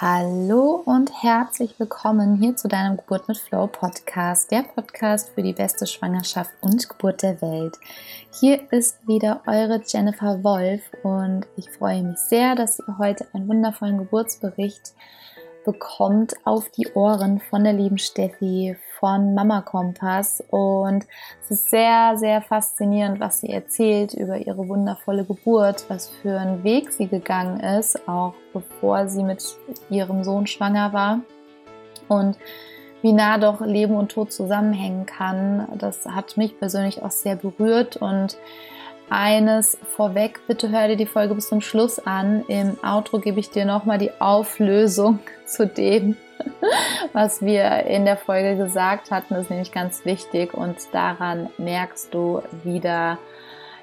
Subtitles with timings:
[0.00, 5.52] Hallo und herzlich willkommen hier zu deinem Geburt mit Flow Podcast, der Podcast für die
[5.52, 7.76] beste Schwangerschaft und Geburt der Welt.
[8.38, 13.48] Hier ist wieder eure Jennifer Wolf und ich freue mich sehr, dass ihr heute einen
[13.48, 14.92] wundervollen Geburtsbericht
[15.68, 21.06] bekommt auf die Ohren von der lieben Steffi von Mama Kompass und
[21.42, 26.64] es ist sehr, sehr faszinierend, was sie erzählt über ihre wundervolle Geburt, was für einen
[26.64, 29.44] Weg sie gegangen ist, auch bevor sie mit
[29.90, 31.20] ihrem Sohn schwanger war
[32.08, 32.38] und
[33.02, 35.68] wie nah doch Leben und Tod zusammenhängen kann.
[35.76, 38.38] Das hat mich persönlich auch sehr berührt und
[39.10, 42.44] eines vorweg, bitte hör dir die Folge bis zum Schluss an.
[42.48, 46.16] Im Outro gebe ich dir nochmal die Auflösung zu dem,
[47.12, 49.34] was wir in der Folge gesagt hatten.
[49.34, 53.18] Das ist nämlich ganz wichtig und daran merkst du wieder,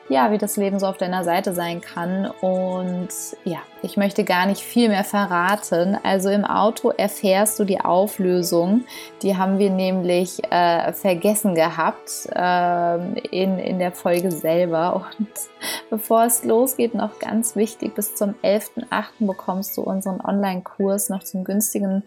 [0.07, 2.27] ja, wie das Leben so auf deiner Seite sein kann.
[2.41, 3.09] Und
[3.43, 5.97] ja, ich möchte gar nicht viel mehr verraten.
[6.03, 8.83] Also im Auto erfährst du die Auflösung.
[9.23, 15.05] Die haben wir nämlich äh, vergessen gehabt äh, in, in der Folge selber.
[15.19, 15.27] Und
[15.89, 19.05] bevor es losgeht, noch ganz wichtig, bis zum 11.8.
[19.19, 22.03] bekommst du unseren Online-Kurs noch zum günstigen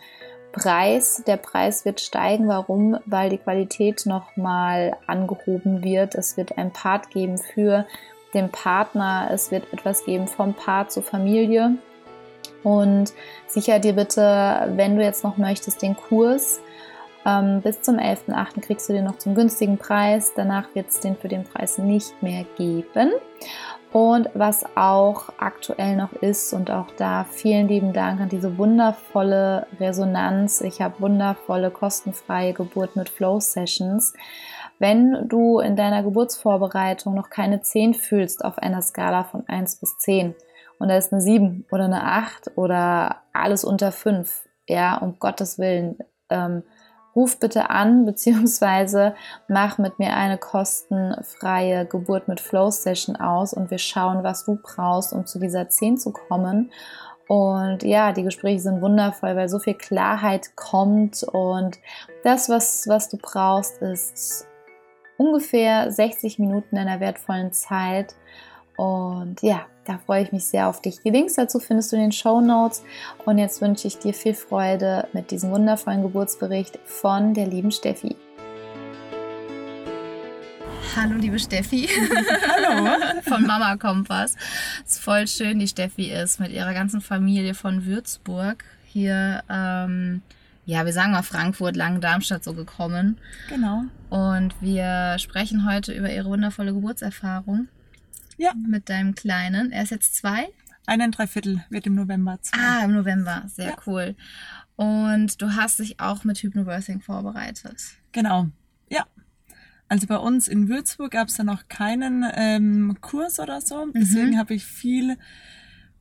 [0.52, 1.22] Preis.
[1.27, 2.48] Der Preis wird steigen.
[2.48, 2.98] Warum?
[3.06, 6.14] Weil die Qualität nochmal angehoben wird.
[6.14, 7.86] Es wird ein Part geben für
[8.34, 9.28] den Partner.
[9.32, 11.76] Es wird etwas geben vom Paar zur Familie.
[12.62, 13.12] Und
[13.46, 16.60] sicher dir bitte, wenn du jetzt noch möchtest, den Kurs.
[17.26, 18.60] Ähm, bis zum 11.8.
[18.60, 20.32] kriegst du den noch zum günstigen Preis.
[20.34, 23.12] Danach wird es den für den Preis nicht mehr geben.
[23.92, 29.67] Und was auch aktuell noch ist und auch da vielen lieben Dank an diese wundervolle
[29.81, 30.61] Resonanz.
[30.61, 34.12] Ich habe wundervolle kostenfreie Geburt mit Flow Sessions.
[34.78, 39.97] Wenn du in deiner Geburtsvorbereitung noch keine 10 fühlst auf einer Skala von 1 bis
[39.97, 40.34] 10
[40.78, 45.59] und da ist eine 7 oder eine 8 oder alles unter 5, ja, um Gottes
[45.59, 46.62] Willen, ähm,
[47.19, 49.14] ruf bitte an beziehungsweise
[49.48, 54.59] mach mit mir eine kostenfreie Geburt mit Flow Session aus und wir schauen, was du
[54.62, 56.70] brauchst, um zu dieser 10 zu kommen.
[57.26, 61.78] Und ja, die Gespräche sind wundervoll, weil so viel Klarheit kommt und
[62.25, 64.47] das, was, was du brauchst, ist
[65.19, 68.14] ungefähr 60 Minuten deiner wertvollen Zeit.
[68.78, 71.00] Und ja, da freue ich mich sehr auf dich.
[71.05, 72.84] Die Links dazu findest du in den Show Notes.
[73.25, 78.15] Und jetzt wünsche ich dir viel Freude mit diesem wundervollen Geburtsbericht von der lieben Steffi.
[80.94, 81.88] Hallo, liebe Steffi.
[81.88, 83.21] Hallo.
[83.22, 84.37] von Mama Kompass.
[84.87, 90.22] Es ist voll schön, die Steffi ist mit ihrer ganzen Familie von Würzburg hier, ähm,
[90.67, 93.19] ja, wir sagen mal Frankfurt, Langen-Darmstadt so gekommen.
[93.49, 93.83] Genau.
[94.09, 97.67] Und wir sprechen heute über ihre wundervolle Geburtserfahrung.
[98.38, 98.54] Ja.
[98.54, 99.72] Mit deinem Kleinen.
[99.72, 100.49] Er ist jetzt zwei?
[100.87, 102.59] Einen Dreiviertel wird im November zwei.
[102.59, 103.44] Ah, im November.
[103.49, 103.76] Sehr ja.
[103.87, 104.16] cool.
[104.76, 107.82] Und du hast dich auch mit Hypnobirthing vorbereitet.
[108.12, 108.49] Genau.
[108.88, 109.06] Ja.
[109.88, 113.87] Also bei uns in Würzburg gab es ja noch keinen ähm, Kurs oder so.
[113.87, 113.93] Mhm.
[113.94, 114.38] Deswegen mhm.
[114.38, 115.16] habe ich viel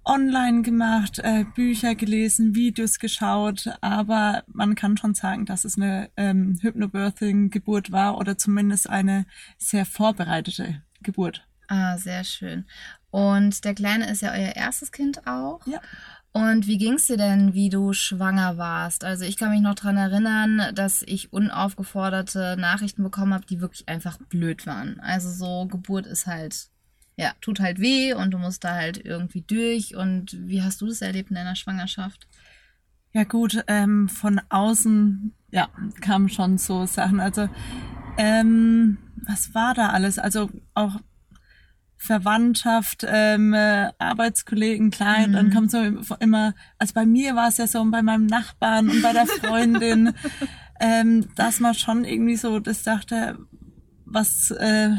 [0.06, 6.10] online gemacht, äh, Bücher gelesen, Videos geschaut, aber man kann schon sagen, dass es eine
[6.16, 9.26] ähm, Hypnobirthing-Geburt war oder zumindest eine
[9.58, 11.47] sehr vorbereitete Geburt.
[11.68, 12.66] Ah, sehr schön.
[13.12, 15.66] Und der Kleine ist ja euer erstes Kind auch.
[15.66, 15.82] Ja.
[16.34, 19.04] Und wie ging es dir denn, wie du schwanger warst?
[19.04, 23.90] Also ich kann mich noch daran erinnern, dass ich unaufgeforderte Nachrichten bekommen habe, die wirklich
[23.90, 25.00] einfach blöd waren.
[25.00, 26.70] Also so Geburt ist halt,
[27.16, 29.96] ja, tut halt weh und du musst da halt irgendwie durch.
[29.96, 32.28] Und wie hast du das erlebt in deiner Schwangerschaft?
[33.14, 35.70] Ja gut, ähm, von außen, ja,
[36.02, 37.20] kamen schon so Sachen.
[37.20, 37.50] Also
[38.18, 40.20] ähm, was war da alles?
[40.20, 41.00] Also auch
[41.98, 45.34] Verwandtschaft, ähm, äh, Arbeitskollegen, klein, mhm.
[45.34, 45.80] dann kommt so
[46.20, 49.26] immer, also bei mir war es ja so und bei meinem Nachbarn und bei der
[49.26, 50.14] Freundin,
[50.80, 53.38] ähm, dass man schon irgendwie so das dachte,
[54.06, 54.92] was äh,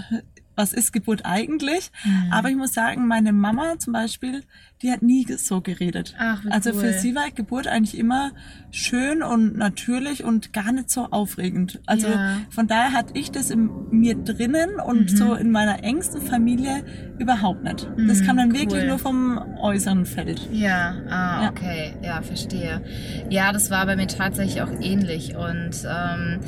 [0.58, 1.91] was ist Geburt eigentlich.
[2.04, 2.32] Mhm.
[2.32, 4.42] Aber ich muss sagen, meine Mama zum Beispiel,
[4.82, 6.14] die hat nie so geredet.
[6.19, 6.80] Ach, wie also cool.
[6.80, 8.32] für sie war Geburt eigentlich immer
[8.70, 11.81] schön und natürlich und gar nicht so aufregend.
[11.87, 12.38] Also ja.
[12.50, 15.16] von daher hatte ich das in mir drinnen und mhm.
[15.16, 16.84] so in meiner engsten Familie
[17.19, 17.88] überhaupt nicht.
[17.96, 18.61] Mhm, das kam dann cool.
[18.61, 20.49] wirklich nur vom äußeren Feld.
[20.52, 21.50] Ja, ah, ja.
[21.50, 22.82] okay, ja, verstehe.
[23.31, 26.40] Ja, das war bei mir tatsächlich auch ähnlich und ähm,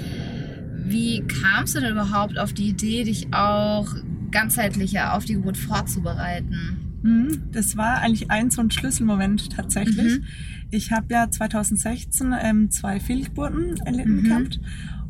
[0.91, 3.89] wie kamst du denn überhaupt auf die Idee, dich auch
[4.31, 7.01] ganzheitlicher auf die Geburt vorzubereiten?
[7.03, 10.19] Mhm, das war eigentlich ein so ein Schlüsselmoment tatsächlich.
[10.19, 10.25] Mhm.
[10.71, 14.25] Ich habe ja 2016 ähm, zwei Fehlgeburten erlitten mhm.
[14.25, 14.61] gehabt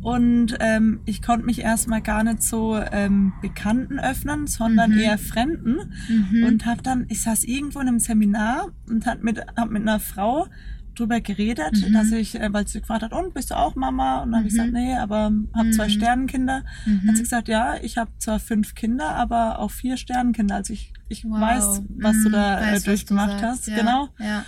[0.03, 5.01] und ähm, ich konnte mich erstmal gar nicht so ähm, Bekannten öffnen, sondern mhm.
[5.01, 5.77] eher Fremden.
[6.09, 6.45] Mhm.
[6.45, 10.01] Und habe dann, ich saß irgendwo in einem Seminar und hab mit, hab mit einer
[10.01, 10.47] Frau
[10.95, 11.93] drüber geredet, Mhm.
[11.93, 14.23] dass ich, äh, weil sie gefragt hat, und bist du auch Mama?
[14.23, 14.59] Und dann habe ich Mhm.
[14.59, 15.91] gesagt, nee, aber habe zwei Mhm.
[15.91, 16.65] Sternenkinder.
[16.87, 17.09] Mhm.
[17.09, 20.57] Hat sie gesagt, ja, ich habe zwar fünf Kinder, aber auch vier Sternenkinder.
[20.57, 21.41] Also ich, ich Wow.
[21.41, 22.33] weiß, was du Mhm.
[22.33, 23.67] da Weiß, äh, du durchgemacht sagst, hast.
[23.69, 23.77] ja.
[23.77, 24.09] Genau.
[24.19, 24.45] Ja.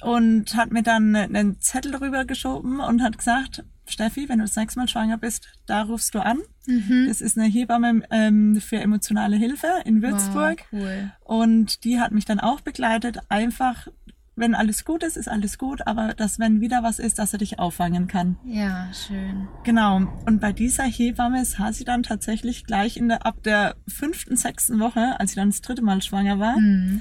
[0.00, 4.80] Und hat mir dann einen Zettel rübergeschoben und hat gesagt, Steffi, wenn du das nächste
[4.80, 6.38] Mal schwanger bist, da rufst du an.
[6.66, 7.04] Mhm.
[7.06, 10.62] Das ist eine Hebamme ähm, für emotionale Hilfe in Würzburg.
[10.70, 11.12] Wow, cool.
[11.20, 13.18] Und die hat mich dann auch begleitet.
[13.28, 13.88] Einfach,
[14.36, 17.38] wenn alles gut ist, ist alles gut, aber dass, wenn wieder was ist, dass er
[17.38, 18.36] dich auffangen kann.
[18.44, 19.48] Ja, schön.
[19.62, 19.96] Genau.
[20.26, 24.80] Und bei dieser Hebamme sah sie dann tatsächlich gleich in der, ab der fünften, sechsten
[24.80, 26.58] Woche, als sie dann das dritte Mal schwanger war.
[26.58, 27.00] Mhm.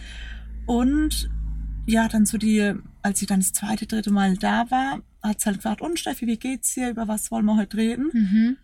[0.65, 1.30] Und
[1.85, 5.47] ja, dann so die, als sie dann das zweite, dritte Mal da war, hat sie
[5.47, 6.89] halt gefragt, und Steffi, wie geht's dir?
[6.89, 8.09] Über was wollen wir heute reden?
[8.13, 8.57] Mhm.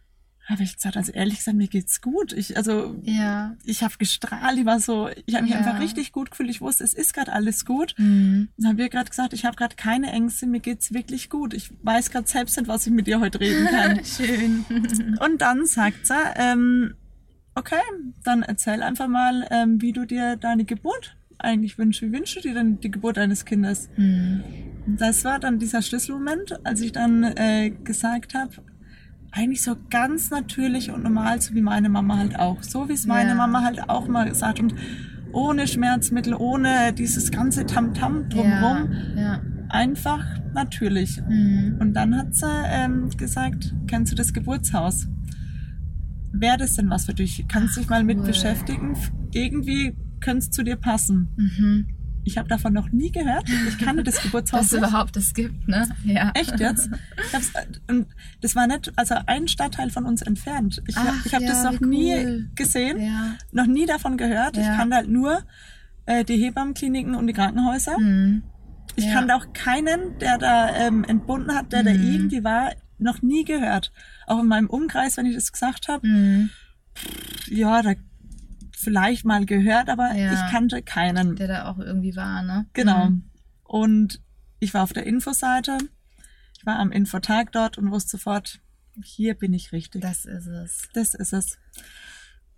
[0.49, 2.33] Habe ich gesagt, also ehrlich gesagt, mir geht's gut.
[2.33, 3.55] Ich, also, Ja.
[3.65, 5.59] ich habe gestrahlt, ich war so, ich habe mich Ja.
[5.59, 6.49] einfach richtig gut gefühlt.
[6.49, 7.93] Ich wusste, es ist gerade alles gut.
[7.97, 8.49] Mhm.
[8.57, 11.53] Dann haben wir gerade gesagt, ich habe gerade keine Ängste, mir geht's wirklich gut.
[11.53, 14.01] Ich weiß gerade selbst nicht, was ich mit dir heute reden kann.
[14.03, 14.65] Schön.
[15.23, 16.95] Und dann sagt sie, ähm,
[17.53, 17.75] okay,
[18.23, 22.01] dann erzähl einfach mal, ähm, wie du dir deine Geburt eigentlich wünschst.
[22.01, 23.87] Wie wünschst du dir denn die Geburt deines Kindes?
[23.97, 24.43] Mhm.
[24.97, 28.51] Das war dann dieser Schlüsselmoment, als ich dann äh, gesagt habe,
[29.31, 32.63] eigentlich so ganz natürlich und normal, so wie meine Mama halt auch.
[32.63, 33.35] So wie es meine Ja.
[33.35, 34.73] Mama halt auch mal gesagt und
[35.31, 38.91] ohne Schmerzmittel, ohne dieses ganze Tamtam drumherum.
[39.15, 39.21] Ja.
[39.21, 39.41] ja.
[39.69, 41.21] Einfach natürlich.
[41.29, 41.77] Mhm.
[41.79, 45.07] Und dann hat sie ähm, gesagt, kennst du das Geburtshaus?
[46.31, 47.45] Wäre das denn was für dich?
[47.47, 48.25] Kannst dich mal mit cool.
[48.25, 48.97] beschäftigen?
[49.31, 51.29] Irgendwie könnte es zu dir passen.
[51.37, 51.87] Mhm.
[52.25, 53.45] Ich habe davon noch nie gehört.
[53.67, 55.87] Ich kannte das Geburtshaus Dass es überhaupt das gibt, ne?
[56.03, 56.31] Ja.
[56.35, 56.89] Echt jetzt?
[57.17, 58.05] Ich äh,
[58.41, 60.81] das war nicht, also ein Stadtteil von uns entfernt.
[60.87, 62.49] Ich, hab- ich habe ja, das noch wie nie cool.
[62.55, 63.33] gesehen, Ja.
[63.51, 64.57] noch nie davon gehört.
[64.57, 64.75] Ich Ja.
[64.75, 65.43] kannte halt nur
[66.05, 67.97] äh, die Hebammenkliniken und die Krankenhäuser.
[67.99, 68.43] Mhm.
[68.95, 69.13] Ich Ja.
[69.13, 72.11] kannte auch keinen, der da ähm, entbunden hat, der da Mhm.
[72.11, 73.91] irgendwie war, noch nie gehört.
[74.27, 76.49] Auch in meinem Umkreis, wenn ich das gesagt habe, Mhm.
[77.47, 77.93] ja, da
[78.79, 80.33] vielleicht mal gehört, aber Ja.
[80.33, 81.35] ich kannte keinen.
[81.35, 82.67] Der da auch irgendwie war, ne?
[82.73, 83.09] Genau.
[83.09, 83.29] Mhm.
[83.63, 84.21] Und
[84.59, 85.77] ich war auf der Infoseite,
[86.57, 88.59] ich war am Infotag dort und wusste sofort,
[89.03, 90.01] hier bin ich richtig.
[90.01, 90.89] Das ist es.
[90.93, 91.57] Das ist es.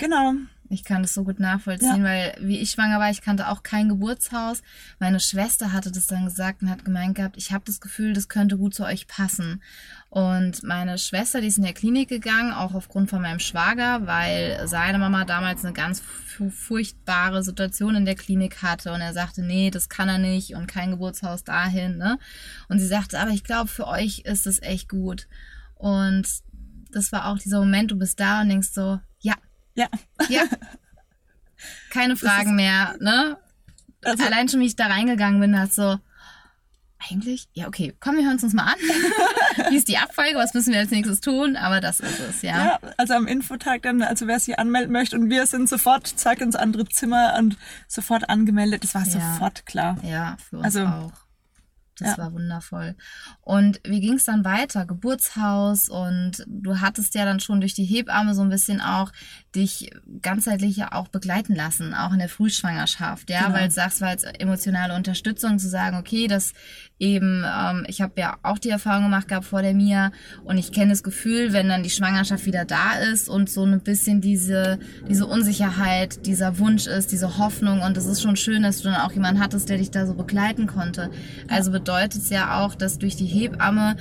[0.02, 0.34] Genau.
[0.70, 2.04] Ich kann das so gut nachvollziehen, Ja.
[2.04, 4.62] weil wie ich schwanger war, ich kannte auch kein Geburtshaus.
[5.00, 8.30] Meine Schwester hatte das dann gesagt und hat gemeint gehabt, ich habe das Gefühl, das
[8.30, 9.62] könnte gut zu euch passen.
[10.10, 14.66] Und meine Schwester, die ist in der Klinik gegangen, auch aufgrund von meinem Schwager, weil
[14.68, 19.44] seine Mama damals eine ganz fu- furchtbare Situation in der Klinik hatte und er sagte,
[19.44, 21.98] nee, das kann er nicht und kein Geburtshaus dahin.
[21.98, 22.18] Ne?
[22.70, 25.28] Und sie sagte, aber ich glaube, für euch ist es echt gut.
[25.76, 26.26] Und
[26.92, 29.00] das war auch dieser Moment, du bist da und denkst so,
[29.76, 29.88] ja,
[30.30, 30.44] Ja.
[31.92, 33.38] Keine Fragen mehr, ne?
[34.04, 36.00] Also, Allein schon, wie ich da reingegangen bin, hat so,
[37.10, 38.80] eigentlich, ja, okay, komm, wir hören es uns mal an.
[39.72, 40.36] wie ist die Abfolge?
[40.38, 41.56] Was müssen wir als nächstes tun?
[41.56, 42.66] Aber das ist es, ja.
[42.66, 46.42] ja, also am Infotag dann, also wer sich anmelden möchte und wir sind sofort, zack,
[46.42, 47.58] ins andere Zimmer und
[47.88, 48.84] sofort angemeldet.
[48.84, 49.34] Das war Ja.
[49.34, 49.98] sofort klar.
[50.04, 51.12] Ja, für uns Also, auch.
[52.02, 52.24] Das ja.
[52.24, 52.96] war wundervoll.
[53.42, 54.86] Und wie ging es dann weiter?
[54.86, 59.12] Geburtshaus und du hattest ja dann schon durch die Hebamme so ein bisschen auch
[59.56, 63.54] dich ganzheitlich ja auch begleiten lassen, auch in der Frühschwangerschaft, ja, Genau.
[63.54, 66.54] weil du sagst, war jetzt emotionale Unterstützung zu sagen, okay, das
[67.00, 70.12] eben, ähm, ich habe ja auch die Erfahrung gemacht gehabt vor der Mia
[70.44, 73.82] und ich kenne das Gefühl, wenn dann die Schwangerschaft wieder da ist und so ein
[73.82, 78.78] bisschen diese, diese Unsicherheit, dieser Wunsch ist, diese Hoffnung und es ist schon schön, dass
[78.82, 81.10] du dann auch jemanden hattest, der dich da so begleiten konnte.
[81.48, 83.96] Also bedeutet es ja auch, dass durch die Hebamme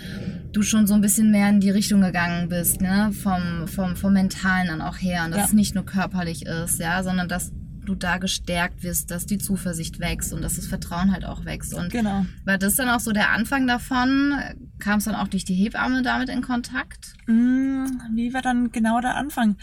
[0.52, 4.12] du schon so ein bisschen mehr in die Richtung gegangen bist, ne, vom, vom, vom
[4.12, 5.46] Mentalen dann auch her und dass Ja.
[5.46, 7.52] es nicht nur körperlich ist, ja, sondern dass
[7.86, 11.72] du da gestärkt wirst, dass die Zuversicht wächst und dass das Vertrauen halt auch wächst
[11.74, 12.26] und Genau.
[12.44, 14.34] war das dann auch so der Anfang davon?
[14.80, 17.14] Kam es dann auch durch die Hebamme damit in Kontakt?
[17.26, 19.56] Mm, Wie war dann genau der Anfang?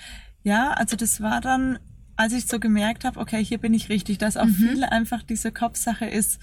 [0.43, 1.79] Ja, also das war dann,
[2.15, 4.53] als ich so gemerkt habe, okay, hier bin ich richtig, dass auch Mhm.
[4.53, 6.39] viel einfach diese Kopfsache ist.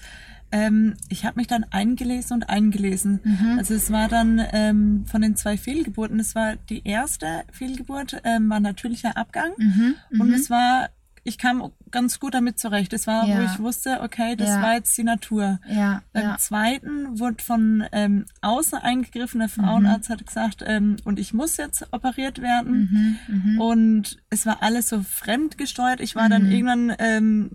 [0.57, 3.19] Ähm, ich habe mich dann eingelesen und eingelesen.
[3.23, 3.57] Mhm.
[3.59, 8.49] Also es war dann ähm, von den zwei Fehlgeburten, das war die erste Fehlgeburt, ähm,
[8.49, 9.95] war natürlicher Abgang Mhm.
[10.21, 10.89] und es war,
[11.27, 12.93] ich kam ganz gut damit zurecht.
[12.93, 13.43] Es war, wo Ja.
[13.45, 14.61] ich wusste, okay, das Ja.
[14.61, 15.59] war jetzt die Natur.
[15.67, 16.37] Ja, Beim ja.
[16.37, 19.39] zweiten wurde von ähm, außen eingegriffen.
[19.39, 23.17] Der Frauenarzt hat gesagt, ähm, und ich muss jetzt operiert werden.
[23.27, 23.41] Mhm.
[23.53, 23.61] Mhm.
[23.61, 25.99] Und es war alles so fremdgesteuert.
[25.99, 26.51] Ich war dann Mhm.
[26.51, 27.51] irgendwann, ähm,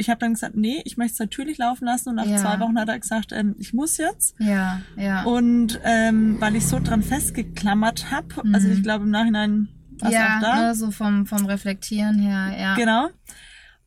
[0.00, 2.08] ich habe dann gesagt, nee, ich möchte es natürlich laufen lassen.
[2.10, 2.38] Und nach Ja.
[2.38, 4.34] zwei Wochen hat er gesagt, ähm, ich muss jetzt.
[4.38, 5.22] Ja, ja.
[5.24, 8.72] Und ähm, weil ich so dran festgeklammert habe, also Mhm.
[8.74, 9.68] ich glaube im Nachhinein
[10.00, 10.60] war es ja, auch da.
[10.62, 12.74] ne, so vom, vom Reflektieren her, ja.
[12.74, 13.08] Genau.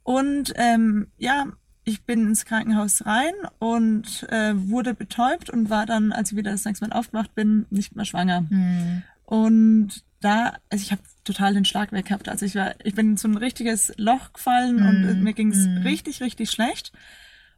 [0.04, 1.46] Und ähm, ja,
[1.86, 6.52] ich bin ins Krankenhaus rein und äh, wurde betäubt und war dann, als ich wieder
[6.52, 8.46] das nächste Mal aufgewacht bin, nicht mehr schwanger.
[8.50, 9.02] Hm.
[9.26, 12.30] Und da, also ich habe total den Schlag weg gehabt.
[12.30, 15.68] Also ich war, ich bin in so ein richtiges Loch gefallen Mm, und mir ging's
[15.68, 15.78] mm.
[15.84, 16.92] richtig, richtig schlecht.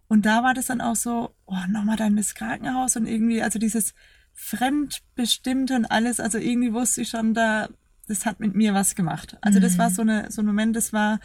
[0.07, 3.57] Und da war das dann auch so, oh, nochmal dann ins Krankenhaus und irgendwie, also
[3.60, 3.93] dieses
[4.34, 7.69] Fremdbestimmte und alles, also irgendwie wusste ich schon, da,
[8.07, 9.38] das hat mit mir was gemacht.
[9.41, 11.19] Also das war so eine, so ein Moment, das war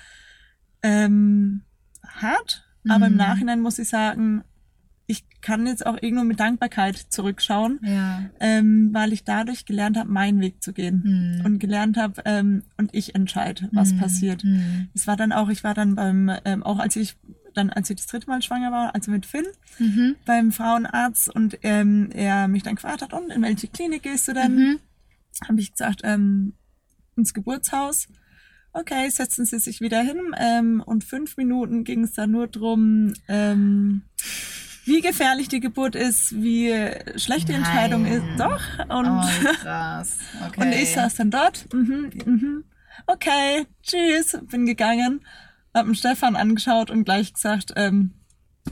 [0.82, 1.62] ähm,
[2.06, 3.18] hart, aber im Mhm.
[3.18, 4.44] Nachhinein muss ich sagen,
[5.10, 8.30] ich kann jetzt auch irgendwo mit Dankbarkeit zurückschauen Ja.
[8.40, 11.44] ähm, weil ich dadurch gelernt habe, meinen Weg zu gehen Hm.
[11.46, 13.98] und gelernt habe ähm, und ich entscheide, was Hm.
[13.98, 14.42] passiert.
[14.42, 14.88] Hm.
[14.94, 17.16] Es war dann auch, ich war dann beim, ähm, auch als ich
[17.54, 19.46] dann, als ich das dritte Mal schwanger war, also mit Finn,
[19.80, 20.14] Mhm.
[20.24, 24.32] beim Frauenarzt und ähm, er mich dann gefragt hat, und in welche Klinik gehst du
[24.34, 24.54] denn?
[24.54, 24.78] Mhm.
[25.48, 26.52] Habe ich gesagt, ähm,
[27.16, 28.06] ins Geburtshaus.
[28.72, 33.14] Okay, setzen Sie sich wieder hin ähm, und fünf Minuten ging es dann nur drum,
[33.26, 34.02] ähm,
[34.90, 36.74] wie gefährlich die Geburt ist, wie
[37.16, 38.24] schlecht die Entscheidung ist.
[38.38, 38.60] Doch.
[38.88, 40.18] Und, Oh, krass.
[40.48, 40.60] Okay.
[40.60, 41.72] und ich saß dann dort.
[41.72, 42.64] Mhm, mhm.
[43.06, 45.24] Okay, tschüss, bin gegangen,
[45.72, 48.12] hab den Stefan angeschaut und gleich gesagt, ähm,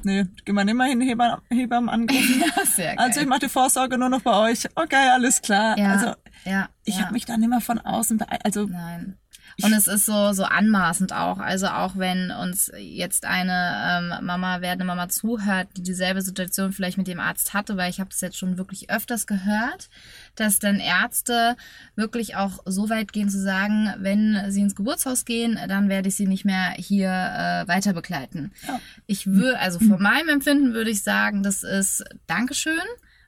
[0.02, 2.42] nee, geh mal nicht mehr hin, Hebammen, Hebammen anrufen.
[2.56, 3.06] Ja, sehr geil.
[3.06, 4.66] Also ich mache die Vorsorge nur noch bei euch.
[4.75, 5.78] Okay, alles klar.
[5.78, 7.02] ja, Also ja, ich ja.
[7.04, 9.16] habe mich da nicht mehr von außen also Nein.
[9.61, 11.38] Und es ist so, so anmaßend auch.
[11.38, 16.97] Also auch wenn uns jetzt eine ähm, Mama, werdende Mama zuhört, die dieselbe Situation vielleicht
[16.97, 19.88] mit dem Arzt hatte, weil ich habe das jetzt schon wirklich öfters gehört,
[20.37, 21.57] dass dann Ärzte
[21.97, 26.15] wirklich auch so weit gehen zu sagen, wenn sie ins Geburtshaus gehen, dann werde ich
[26.15, 28.53] sie nicht mehr hier äh, weiter begleiten.
[28.67, 28.81] Ja.
[29.07, 32.79] Ich würde, also von meinem Empfinden würde ich sagen, das ist Dankeschön.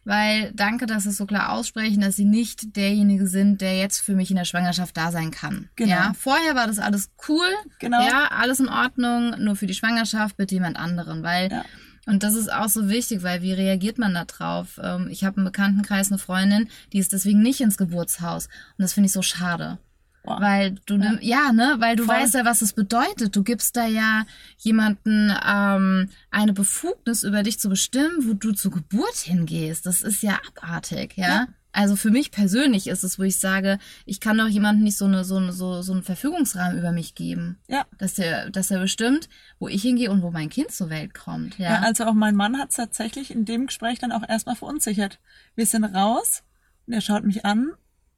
[0.05, 4.01] Weil danke, dass Sie es so klar aussprechen, dass Sie nicht derjenige sind, der jetzt
[4.01, 5.69] für mich in der Schwangerschaft da sein kann.
[5.77, 5.91] Genau.
[5.91, 7.47] Ja, vorher war das alles cool.
[7.79, 8.01] Genau.
[8.07, 9.35] Ja, alles in Ordnung.
[9.39, 11.65] Nur für die Schwangerschaft bitte jemand anderen, weil Ja.
[12.07, 14.81] und das ist auch so wichtig, weil wie reagiert man da drauf?
[14.83, 18.95] Ähm, Ich habe im Bekanntenkreis eine Freundin, die ist deswegen nicht ins Geburtshaus und das
[18.95, 19.79] finde ich so schade.
[20.23, 20.41] Boah.
[20.41, 21.19] Weil du, ja.
[21.21, 22.17] ja, ne, weil du Voll.
[22.17, 23.35] weißt ja, was es bedeutet.
[23.35, 24.27] Du gibst da ja
[24.59, 29.87] jemanden ähm, eine Befugnis über dich zu bestimmen, wo du zur Geburt hingehst.
[29.87, 31.27] Das ist ja abartig, ja.
[31.27, 31.47] Ja.
[31.73, 35.05] Also für mich persönlich ist es, wo ich sage, ich kann doch jemandem nicht so
[35.05, 37.87] eine so eine, so so einen Verfügungsrahmen über mich geben, ja.
[37.97, 39.29] dass er dass er bestimmt,
[39.61, 41.75] wo ich hingehe und wo mein Kind zur Welt kommt, ja.
[41.75, 45.21] Ja, also auch mein Mann hat es tatsächlich in dem Gespräch dann auch erstmal verunsichert.
[45.55, 46.43] Wir sind raus
[46.87, 47.71] und er schaut mich an,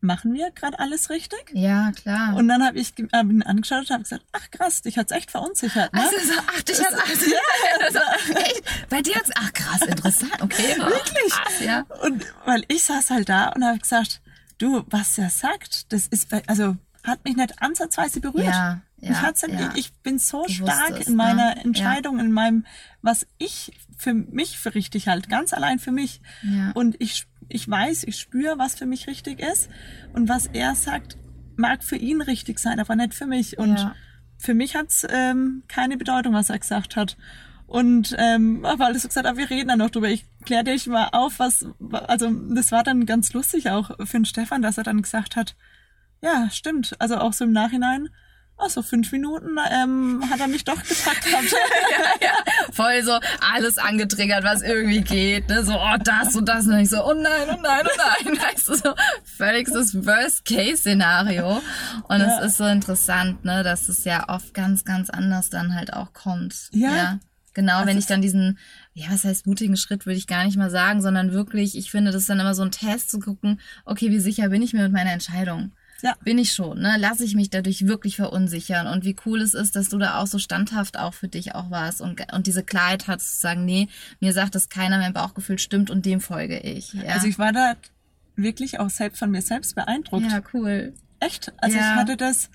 [0.03, 1.51] machen wir gerade alles richtig?
[1.53, 2.35] ja, klar.
[2.37, 5.31] Und dann habe ich hab ihn angeschaut und habe gesagt, ach krass, dich hat's echt
[5.31, 6.01] verunsichert, ne?
[6.01, 7.27] Also so, ach, dich hat's, also,
[7.93, 8.63] so, echt?
[8.89, 10.77] Bei dir hat's, ach krass, interessant, okay.
[10.79, 11.33] Wirklich?
[11.33, 11.87] Krass, ja.
[12.03, 14.21] Und weil ich saß halt da und habe gesagt,
[14.59, 18.47] du, was er sagt, das ist, also hat mich nicht ansatzweise berührt.
[18.47, 19.73] Ja, ja, ich, ja.
[19.75, 21.65] ich bin so Du stark wusstest, in meiner ne?
[21.65, 22.65] Entscheidung, in meinem,
[23.01, 26.21] was ich für mich für richtig halte, ganz allein für mich.
[26.75, 29.69] Und ich, ich weiß, ich spüre, was für mich richtig ist.
[30.13, 31.17] Und was er sagt,
[31.57, 33.59] mag für ihn richtig sein, aber nicht für mich.
[33.59, 33.93] Und
[34.39, 37.17] für mich hat's ähm, keine Bedeutung, was er gesagt hat.
[37.67, 40.11] Und ähm, aber alles so gesagt, aber wir reden dann noch drüber.
[40.11, 44.27] Ich kläre dich mal auf, was, also das war dann ganz lustig auch für den
[44.27, 45.57] Stefan, dass er dann gesagt hat,
[46.23, 46.95] ja, stimmt.
[46.99, 48.09] Also auch so im Nachhinein,
[48.59, 51.27] ach so fünf Minuten ähm, hat er mich doch gepackt.
[51.27, 51.45] Hat.
[52.73, 53.19] Voll so
[53.53, 55.49] alles angetriggert, was irgendwie geht.
[55.49, 55.65] Ne?
[55.65, 56.67] So, oh, das und das.
[56.67, 58.39] Und ich so, oh nein, oh nein, oh nein.
[58.55, 61.61] Weißt du, so völlig das Worst-Case-Szenario.
[62.09, 62.39] Und Ja.
[62.39, 66.13] es ist so interessant, ne, dass es ja oft ganz, ganz anders dann halt auch
[66.13, 66.69] kommt.
[66.73, 67.19] Ja.
[67.55, 68.59] Genau, Also wenn ich dann diesen,
[68.95, 72.11] ja, was heißt mutigen Schritt, würde ich gar nicht mal sagen, sondern wirklich, ich finde,
[72.11, 74.85] das ist dann immer so ein Test zu gucken, okay, wie sicher bin ich mir
[74.85, 75.73] mit meiner Entscheidung?
[76.03, 76.15] Ja.
[76.25, 76.97] Bin ich schon, ne?
[76.99, 80.27] Lasse ich mich dadurch wirklich verunsichern und wie cool es ist, dass du da auch
[80.27, 83.89] so standhaft auch für dich auch warst und, und diese Klarheit hattest zu sagen, nee,
[84.21, 86.93] mir sagt das keiner, mein Bauchgefühl stimmt und dem folge ich.
[86.95, 87.75] Ja, Also ich war da
[88.37, 90.31] wirklich auch selbst von mir selbst beeindruckt.
[90.31, 90.93] ja cool.
[91.21, 91.53] Echt?
[91.59, 91.93] Also Ja.
[91.93, 92.51] ich hatte das,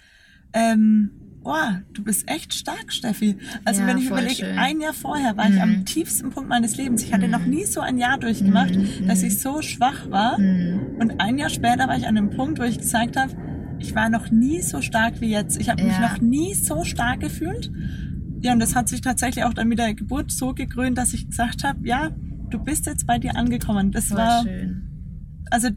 [0.54, 1.12] ähm,
[1.48, 3.38] boah, du bist echt stark, Steffi.
[3.64, 4.58] Also Ja, wenn ich überlege, schön.
[4.58, 5.62] ein Jahr vorher war ich Mhm.
[5.62, 7.02] am tiefsten Punkt meines Lebens.
[7.04, 9.08] Ich hatte noch nie so ein Jahr durchgemacht, Mhm.
[9.08, 10.38] dass ich so schwach war.
[10.38, 10.98] Mhm.
[11.00, 13.32] Und ein Jahr später war ich an einem Punkt, wo ich gesagt habe,
[13.80, 15.58] ich war noch nie so stark wie jetzt.
[15.58, 16.02] Ich habe mich Ja.
[16.02, 17.72] noch nie so stark gefühlt.
[18.42, 21.28] Ja, und das hat sich tatsächlich auch dann mit der Geburt so gekrönt, dass ich
[21.30, 22.10] gesagt habe, ja,
[22.50, 23.92] du bist jetzt bei dir angekommen.
[23.94, 24.84] Das Voll war, schön.
[25.50, 25.70] also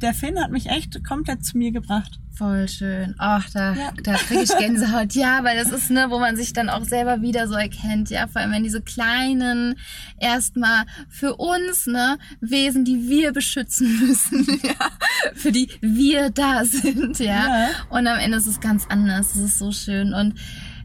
[0.00, 2.18] der Finn hat mich echt komplett zu mir gebracht.
[2.34, 3.16] Voll schön.
[3.18, 3.90] Ach, da, Ja.
[4.02, 5.12] da kriege ich Gänsehaut.
[5.14, 8.10] Ja, weil das ist, ne, wo man sich dann auch selber wieder so erkennt.
[8.10, 9.74] Ja, vor allem wenn diese kleinen,
[10.20, 14.90] erstmal für uns, ne, Wesen, die wir beschützen müssen, ja,
[15.34, 17.26] für die wir da sind, ja.
[17.48, 17.68] Ja.
[17.90, 19.32] Und am Ende ist es ganz anders.
[19.32, 20.14] Das ist so schön.
[20.14, 20.34] Und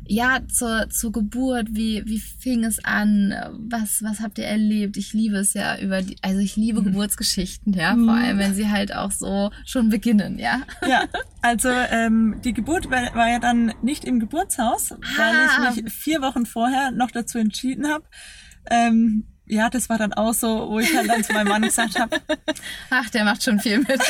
[0.06, 3.34] ja, zur, zur Geburt, wie, wie fing es an?
[3.70, 4.98] Was, was habt ihr erlebt?
[4.98, 6.86] Ich liebe es ja über die, also ich liebe mhm.
[6.86, 10.62] Geburtsgeschichten, ja, vor allem, wenn sie halt auch so schon beginnen, ja.
[10.88, 11.06] Ja,
[11.42, 15.72] also ähm, die Geburt war, war ja dann nicht im Geburtshaus, weil ah.
[15.76, 18.04] ich mich vier Wochen vorher noch dazu entschieden habe,
[18.70, 22.00] ähm, ja, das war dann auch so, wo ich halt dann zu meinem Mann gesagt
[22.00, 22.20] habe.
[22.90, 24.02] Ach, der macht schon viel mit.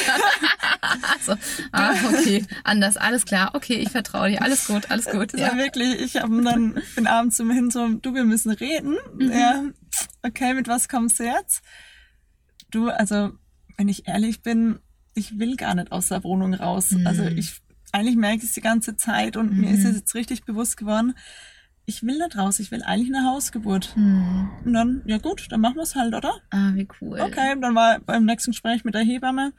[1.21, 1.35] so,
[1.71, 5.37] ah, okay, anders, alles klar, okay, ich vertraue dir, alles gut, alles gut.
[5.37, 5.49] Ja.
[5.49, 8.97] war wirklich, ich habe dann bin abends zum hin so, du, wir müssen reden.
[9.15, 9.31] Mhm.
[9.31, 9.63] Ja,
[10.23, 11.61] okay, mit was kommst du jetzt?
[12.71, 13.31] Du, also,
[13.77, 14.79] wenn ich ehrlich bin,
[15.13, 16.91] ich will gar nicht aus der Wohnung raus.
[16.91, 17.05] Mhm.
[17.05, 19.61] Also ich, eigentlich merke ich es die ganze Zeit und mhm.
[19.61, 21.13] mir ist es jetzt richtig bewusst geworden
[21.85, 23.95] ich will nicht raus, ich will eigentlich eine Hausgeburt.
[23.95, 24.49] Hm.
[24.65, 26.33] Und dann, ja gut, dann machen wir es halt, oder?
[26.49, 27.19] Ah, wie cool.
[27.19, 29.53] Okay, dann war beim nächsten Gespräch mit der Hebamme,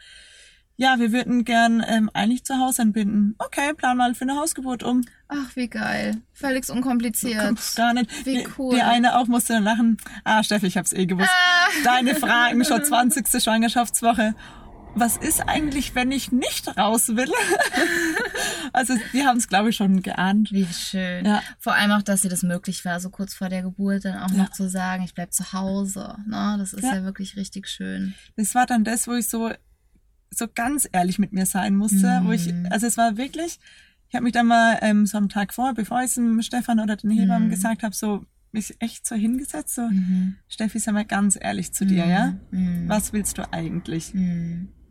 [0.76, 3.36] ja, wir würden gern ähm, eigentlich zu Hause entbinden.
[3.38, 5.02] Okay, plan mal für eine Hausgeburt um.
[5.28, 6.20] Ach, wie geil.
[6.32, 7.56] Völlig unkompliziert.
[7.76, 8.26] Gar nicht.
[8.26, 8.74] Wie cool.
[8.74, 9.98] Die, eine auch musste dann lachen.
[10.24, 11.30] Ah, Steffi, ich hab's eh gewusst.
[11.30, 11.68] Ah.
[11.84, 13.40] Deine Fragen schon 20.
[13.40, 14.34] Schwangerschaftswoche
[14.94, 17.30] was ist eigentlich, wenn ich nicht raus will?
[18.72, 20.52] also die haben es, glaube ich, schon geahnt.
[20.52, 21.24] Wie schön.
[21.24, 21.42] Ja.
[21.58, 24.30] Vor allem auch, dass sie das möglich war, so kurz vor der Geburt dann auch
[24.30, 24.44] ja.
[24.44, 26.16] noch zu sagen, ich bleib zu Hause.
[26.26, 26.56] Ne?
[26.58, 26.96] Das ist ja.
[26.96, 27.04] ja.
[27.04, 28.14] wirklich richtig schön.
[28.36, 29.50] Das war dann das, wo ich so,
[30.30, 32.20] so ganz ehrlich mit mir sein musste.
[32.20, 32.26] Mhm.
[32.26, 32.68] Wo ich, mhm.
[32.70, 33.58] also es war wirklich,
[34.08, 36.80] ich habe mich dann mal ähm, so am Tag vor, bevor ich es dem Stefan
[36.80, 37.52] oder den Hebammen mhm.
[37.52, 38.24] gesagt habe, so
[38.54, 40.36] mich echt so hingesetzt, so, mhm.
[40.48, 42.38] Steffi, sag mal ganz ehrlich zu dir, ja?
[42.52, 42.88] Mhm.
[42.88, 44.14] Was willst du eigentlich?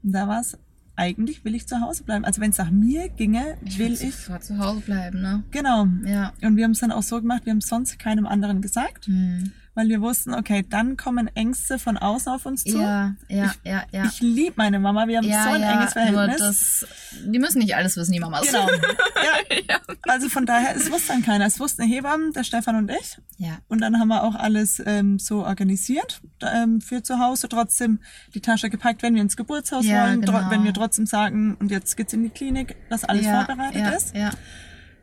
[0.03, 0.57] Und da war es,
[0.95, 2.25] eigentlich will ich zu Hause bleiben.
[2.25, 4.15] Also wenn es nach mir ginge, ich will ich.
[4.15, 5.43] Sofort zu Hause bleiben, ne?
[5.51, 5.87] Genau.
[6.05, 6.33] Ja.
[6.41, 9.07] Und wir haben es dann auch so gemacht, wir haben es sonst keinem anderen gesagt.
[9.07, 12.77] Mhm weil wir wussten, okay, dann kommen Ängste von außen auf uns zu.
[12.77, 14.05] Ja, ja, ich, ja, ja.
[14.05, 16.37] Ich liebe meine Mama, wir haben ja, so ein ja, enges Verhältnis.
[16.37, 16.87] Das,
[17.25, 18.45] die müssen nicht alles wissen, die Mamas.
[18.45, 18.67] Genau.
[19.69, 19.79] ja.
[20.03, 21.45] Also von daher, es wusste dann keiner.
[21.45, 23.17] Es wussten Hebammen, der Stefan und ich.
[23.37, 23.57] Ja.
[23.67, 27.49] Und dann haben wir auch alles ähm, so organisiert ähm, für zu Hause.
[27.49, 27.99] Trotzdem
[28.35, 30.21] die Tasche gepackt, wenn wir ins Geburtshaus ja, wollen.
[30.21, 30.51] Genau.
[30.51, 34.15] Wenn wir trotzdem sagen, und jetzt geht's in die Klinik, dass alles vorbereitet ja, ist.
[34.15, 34.31] Ja.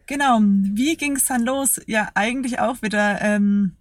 [0.07, 0.39] Genau.
[0.43, 1.81] Wie ging's dann los?
[1.87, 3.21] Ja, eigentlich auch wieder...
[3.21, 3.77] Ähm,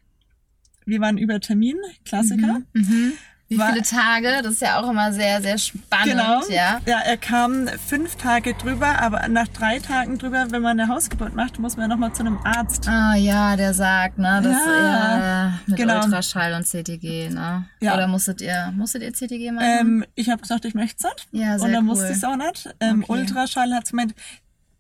[0.89, 2.62] wir waren über Termin, Klassiker.
[2.73, 2.82] Mhm.
[2.82, 3.13] Mhm.
[3.49, 4.28] Wie war, viele Tage?
[4.43, 6.12] Das ist ja auch immer sehr, sehr spannend.
[6.12, 6.41] Genau.
[6.49, 10.88] Ja, ja er kam fünf Tage drüber, aber nach drei Tagen drüber, wenn man eine
[10.88, 12.88] Hausgeburt macht, muss man ja nochmal zu einem Arzt.
[12.88, 16.04] Ah ja, der sagt, ne, das ja, äh, mit genau.
[16.04, 17.65] Ultraschall und CTG, ne?
[17.80, 17.95] Ja.
[17.95, 19.67] Oder musstet ihr, musstet ihr CTG machen?
[19.67, 21.43] Ähm, ich habe gesagt, ich möchte es nicht.
[21.43, 21.95] Ja, sehr Und dann cool.
[21.95, 22.69] musste ich es auch nicht.
[22.80, 23.12] Ähm, okay.
[23.13, 24.13] Ultraschall hat gemeint,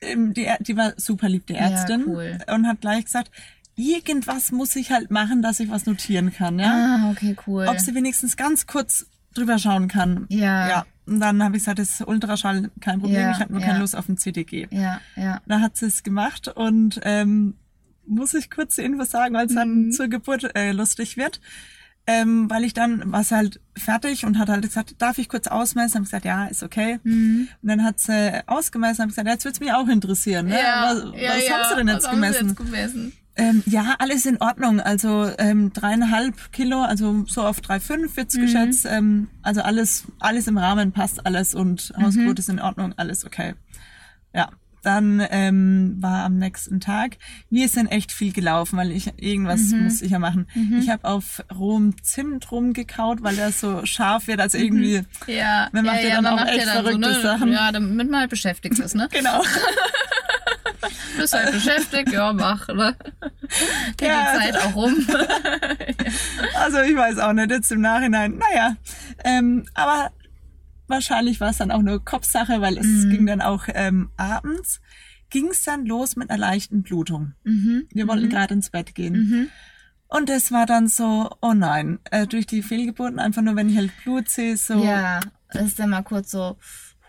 [0.01, 2.01] ähm, die, die war super lieb, die Ärztin.
[2.01, 2.37] Ja, cool.
[2.53, 3.31] Und hat gleich gesagt,
[3.79, 6.71] irgendwas muss ich halt machen, dass ich was notieren kann, ja.
[6.73, 7.65] Ah, okay, cool.
[7.67, 10.25] Ob sie wenigstens ganz kurz drüber schauen kann.
[10.29, 10.67] Ja.
[10.67, 10.85] Ja.
[11.05, 13.67] Und dann habe ich gesagt, das ist Ultraschall kein Problem, ja, ich habe nur ja.
[13.67, 14.67] keine Lust auf ein CTG.
[14.71, 15.41] Ja, ja.
[15.47, 17.55] Da hat sie es gemacht und ähm,
[18.05, 19.55] muss ich kurz die Info sagen, weil es mhm.
[19.55, 21.39] dann zur Geburt äh, lustig wird.
[22.07, 25.95] Ähm, weil ich dann war halt fertig und hat halt gesagt, darf ich kurz ausmessen?
[25.95, 26.99] Hab ich gesagt, ja, ist okay.
[27.03, 27.49] Mhm.
[27.61, 30.47] Und dann hat sie ausgemessen, habe ich gesagt, jetzt wird's mich auch interessieren.
[30.47, 30.59] Ne?
[30.59, 31.53] Ja, was ja, was ja.
[31.53, 32.39] haben sie denn jetzt was gemessen?
[32.39, 33.13] Haben sie jetzt gemessen?
[33.39, 34.81] Ähm, ja, alles in Ordnung.
[34.81, 38.41] Also ähm, dreieinhalb Kilo, also so auf 3,5 wird's mhm.
[38.41, 38.85] geschätzt.
[38.89, 42.03] Ähm, also alles, alles im Rahmen passt alles und mhm.
[42.03, 43.55] Hausgeburt ist in Ordnung, alles okay.
[44.33, 44.49] Ja,
[44.81, 47.17] dann ähm, war am nächsten Tag,
[47.49, 49.83] wir sind echt viel gelaufen, weil ich irgendwas mhm.
[49.83, 50.47] muss ich ja machen.
[50.53, 50.79] Mhm.
[50.79, 55.85] Ich habe auf rohem Zimt rumgekaut, weil der so scharf wird, also irgendwie, ja, man
[55.85, 57.51] macht ja, ja, dann auch echt verrückte so, ne, Sachen.
[57.51, 59.07] Ja, damit man halt beschäftigt ist, ne?
[59.11, 59.43] genau.
[61.17, 62.95] Bist halt beschäftigt, ja, mach, ne?
[63.97, 65.07] Geht ja, die Zeit also, auch rum.
[66.55, 68.75] also ich weiß auch nicht, jetzt im Nachhinein, naja.
[69.23, 70.11] Ähm, aber
[70.89, 73.09] wahrscheinlich war es dann auch nur Kopfsache, weil es mhm.
[73.09, 74.81] ging dann auch ähm, abends,
[75.29, 77.33] ging es dann los mit einer leichten Blutung.
[77.43, 77.87] Mhm.
[77.91, 78.29] Wir wollten mhm.
[78.29, 79.13] gerade ins Bett gehen.
[79.13, 79.47] Mhm.
[80.07, 83.77] Und es war dann so, oh nein, äh, durch die Fehlgeburten, einfach nur wenn ich
[83.77, 84.83] halt Blut sehe, so.
[84.83, 85.19] Ja,
[85.51, 86.57] das ist dann mal kurz so,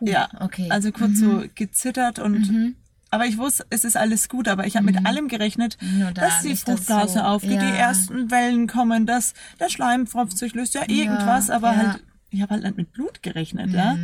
[0.01, 0.69] huh, ja, okay.
[0.71, 1.51] Also kurz so mhm.
[1.55, 2.77] gezittert und mhm.
[3.12, 4.95] Aber ich wusste, es ist alles gut, aber ich habe mhm.
[4.95, 7.71] mit allem gerechnet, da, dass die Fruchtblase so, aufgeht, ja.
[7.71, 11.77] die ersten Wellen kommen, dass der Schleim sich löst, ja irgendwas, ja, aber ja.
[11.77, 13.75] halt, ich habe halt nicht mit Blut gerechnet, mhm.
[13.75, 13.97] ja.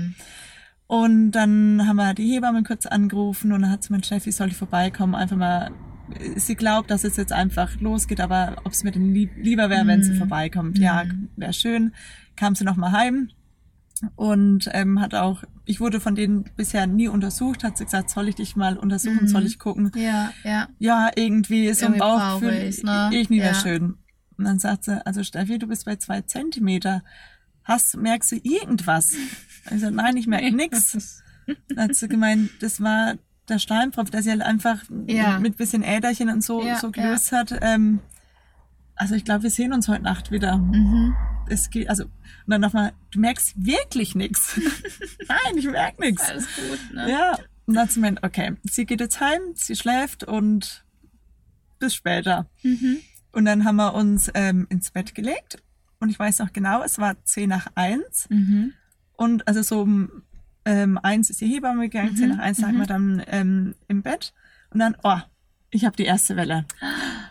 [0.89, 4.37] Und dann haben wir die Hebamme kurz angerufen und dann hat sie mein Chef, ich
[4.37, 5.73] soll ich vorbeikommen, einfach mal,
[6.37, 9.85] sie glaubt, dass es jetzt einfach losgeht, aber ob es mir denn lieb, lieber wäre,
[9.85, 9.89] mhm.
[9.89, 10.19] wenn sie mhm.
[10.19, 10.79] vorbeikommt.
[10.79, 11.29] Ja, mhm.
[11.37, 11.93] wäre schön.
[12.37, 13.31] Kam sie noch mal heim
[14.15, 18.29] und ähm, hat auch, ich wurde von denen bisher nie untersucht, hat sie gesagt, soll
[18.29, 19.29] ich dich mal untersuchen, mhm.
[19.29, 19.91] soll ich gucken?
[19.97, 20.69] Ja, ja.
[20.79, 23.11] Ja, irgendwie so ein Bauchgefühl, ich, ne?
[23.13, 23.55] ich nie ja.
[23.55, 23.97] schön.
[24.39, 27.03] Und dann sagt sie, also Steffi, du bist bei zwei Zentimeter.
[27.67, 29.15] Hast, merkst du irgendwas?
[29.71, 31.23] Ich so, nein, ich merke nix.
[31.69, 33.15] Dann hat sie gemeint, das war
[33.49, 35.39] der Steinpropf, der sie halt einfach Ja.
[35.39, 37.57] mit bisschen Äderchen und so, Ja, so gelöst hat.
[37.63, 38.01] Ähm,
[38.95, 40.57] also ich glaube, wir sehen uns heute Nacht wieder.
[40.59, 41.15] Mhm.
[41.49, 42.13] Es geht, also, und
[42.49, 44.59] dann nochmal, du merkst wirklich nichts.
[45.29, 46.23] Nein, ich merk nichts.
[46.29, 47.11] Alles gut, ne?
[47.11, 47.37] Ja.
[47.67, 50.85] Und dann hat sie gemeint, okay, sie geht jetzt heim, sie schläft und
[51.79, 52.49] bis später.
[52.63, 52.99] Mhm.
[53.33, 55.63] Und dann haben wir uns ähm, ins Bett gelegt.
[55.99, 58.29] Und ich weiß noch genau, es war 10 nach 1.
[58.29, 58.73] Mhm.
[59.17, 60.23] Und also so um
[60.65, 64.03] ähm, eins ist die Hebamme gegangen, Mhm, 10 nach 1 lagen wir dann ähm, im
[64.03, 64.35] Bett.
[64.71, 65.19] Und dann, oh,
[65.71, 66.67] ich habe die erste Welle.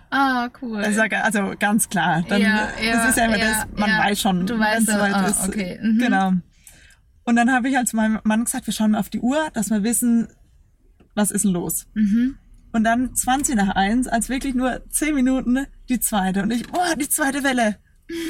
[0.09, 0.77] Ah, cool.
[0.77, 2.23] Also, also ganz klar.
[2.27, 3.99] Dann, Ja, ja, das ist ja immer ja, das, man ja.
[3.99, 5.47] weiß schon, Du weißt ja, soweit ah, ist.
[5.47, 5.99] okay, mhm.
[5.99, 6.33] Genau.
[7.25, 9.49] Und dann habe ich halt zu meinem Mann gesagt, wir schauen mal auf die Uhr,
[9.53, 10.27] dass wir wissen,
[11.15, 11.87] was ist denn los.
[11.93, 12.37] Mhm.
[12.71, 16.43] Und dann 20 nach 1, als wirklich nur 10 Minuten, die zweite.
[16.43, 17.77] Und ich, boah, die zweite Welle.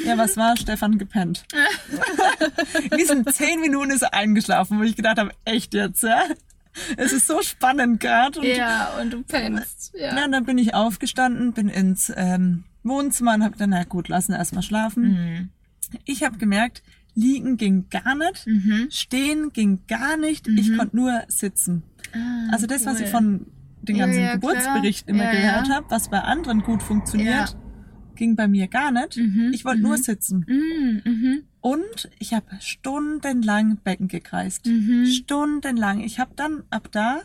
[0.06, 0.56] Ja, was war?
[0.56, 1.44] Stefan gepennt.
[2.90, 6.22] In diesen 10 Minuten ist er eingeschlafen, wo ich gedacht habe, echt jetzt, ja?
[6.96, 8.46] Es ist so spannend gerade.
[8.56, 9.92] Ja, und du pennst.
[9.98, 10.14] Ja.
[10.16, 14.08] ja, und dann bin ich aufgestanden, bin ins ähm, Wohnzimmer und habe dann, na gut,
[14.08, 15.02] lassen erstmal schlafen.
[15.04, 15.48] Mhm.
[16.04, 16.82] Ich habe gemerkt,
[17.14, 18.88] liegen ging gar nicht, Mhm.
[18.90, 21.82] stehen ging gar nicht, ich konnte nur sitzen.
[22.14, 23.04] Ah, Also das, was cool.
[23.04, 23.46] ich von
[23.82, 25.30] den Ja, ganzen ja, Geburtsberichten klar.
[25.30, 25.74] immer Ja, gehört ja.
[25.76, 27.60] habe, was bei anderen gut funktioniert, Ja.
[28.16, 29.16] Ging bei mir gar nicht.
[29.16, 30.44] Mhm, Ich wollte nur sitzen.
[30.48, 34.66] Mhm, mhm, Und ich habe stundenlang Becken gekreist.
[34.66, 35.06] Mhm.
[35.06, 36.00] Stundenlang.
[36.00, 37.20] Ich habe dann, ab da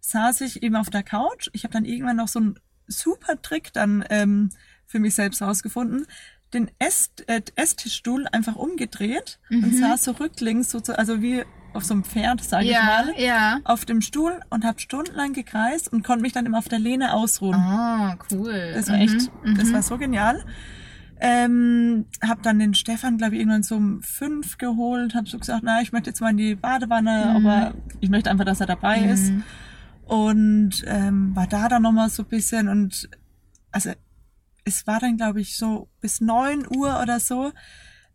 [0.00, 1.48] saß ich eben auf der Couch.
[1.52, 4.50] Ich habe dann irgendwann noch so einen super Trick dann ähm,
[4.86, 6.06] für mich selbst rausgefunden.
[6.54, 11.42] Den Ess, äh, Esstischstuhl einfach umgedreht und saß so rücklings, so, zu- also wie
[11.74, 13.58] auf so einem Pferd, sage ich Ja, mal, ja.
[13.64, 17.12] auf dem Stuhl und habe stundenlang gekreist und konnte mich dann immer auf der Lehne
[17.14, 17.54] ausruhen.
[17.54, 18.72] Ah, cool.
[18.74, 19.72] Das war Mhm, echt, das mhm.
[19.74, 20.44] war so genial.
[21.20, 25.62] Ähm, hab dann den Stefan, glaube ich, irgendwann so um fünf geholt, hab so gesagt,
[25.64, 29.00] na, ich möchte jetzt mal in die Badewanne, aber ich möchte einfach, dass er dabei
[29.00, 29.30] ist.
[29.32, 29.42] Mhm.
[30.06, 33.10] Und ähm, war da dann nochmal so ein bisschen und
[33.72, 33.90] also
[34.64, 37.52] es war dann, glaube ich, so bis neun Uhr oder so,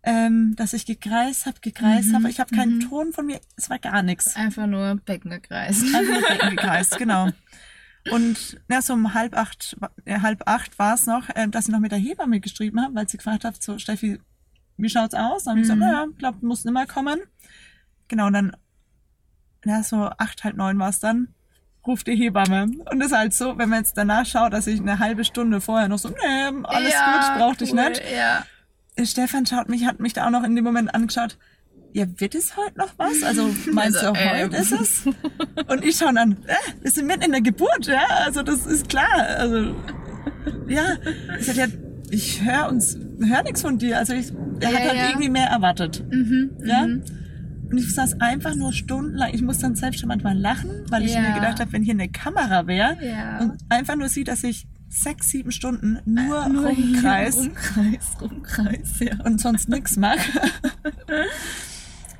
[0.03, 2.29] ähm, dass ich gekreist habe, gekreist Mhm, habe.
[2.29, 4.35] Ich habe keinen Ton von mir, es war gar nichts.
[4.35, 5.83] Einfach nur Becken gekreist.
[5.95, 7.29] Einfach nur Becken gekreist, genau.
[8.11, 11.71] Und ja, so um halb acht, äh, halb acht war es noch, äh, dass ich
[11.71, 14.19] noch mit der Hebamme geschrieben habe, weil sie gefragt hat, so Steffi,
[14.75, 15.45] wie schaut's aus?
[15.45, 15.85] Dann habe ich gesagt, Mhm.
[15.85, 17.21] naja, glaub, muss nimmer kommen.
[18.09, 18.57] Genau, und dann,
[19.65, 21.29] ja, so acht, halb neun war es dann,
[21.87, 22.63] ruft die Hebamme.
[22.91, 25.61] Und das ist halt so, wenn man jetzt danach schaut, dass ich eine halbe Stunde
[25.61, 26.15] vorher noch so, nee,
[26.63, 28.01] alles Ja, gut, brauch dich cool, nicht.
[28.13, 28.45] Ja.
[28.95, 31.37] Äh, Stefan schaut mich, hat mich da auch noch in dem Moment angeschaut.
[31.93, 33.21] Ja, wird es heute noch was?
[33.23, 34.43] Also meinst Also, du, ähm.
[34.45, 35.05] heute ist es?
[35.67, 38.89] Und ich schaue dann, äh, wir sind mitten in der Geburt, ja, also das ist
[38.89, 39.07] klar.
[39.37, 39.75] Also
[40.67, 40.83] ja,
[41.39, 41.67] ich sag, ja,
[42.09, 43.97] ich höre uns, höre nichts von dir.
[43.97, 45.09] Also ich, er Ja, hat halt ja.
[45.09, 46.03] irgendwie mehr erwartet.
[46.11, 46.85] Mhm, Ja.
[46.87, 47.03] mhm.
[47.71, 49.33] Und ich saß einfach nur stundenlang.
[49.33, 51.21] Ich muss dann selbst schon manchmal lachen, weil ich Ja.
[51.21, 53.39] mir gedacht habe, wenn hier eine Kamera wäre Ja.
[53.39, 58.99] und einfach nur sieht, dass ich sechs, sieben Stunden nur, Nur hier rumkreis Rumkreis, Rumkreis,
[58.99, 59.23] ja.
[59.25, 60.19] und sonst nichts mache.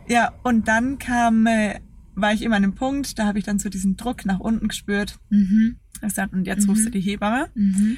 [0.08, 1.80] ja, und dann kam, äh,
[2.16, 4.68] war ich immer an einem Punkt, da habe ich dann so diesen Druck nach unten
[4.68, 5.18] gespürt.
[5.30, 5.78] Mhm.
[5.96, 7.50] Ich gesagt, und jetzt rufst du die Hebamme.
[7.56, 7.98] Mhm.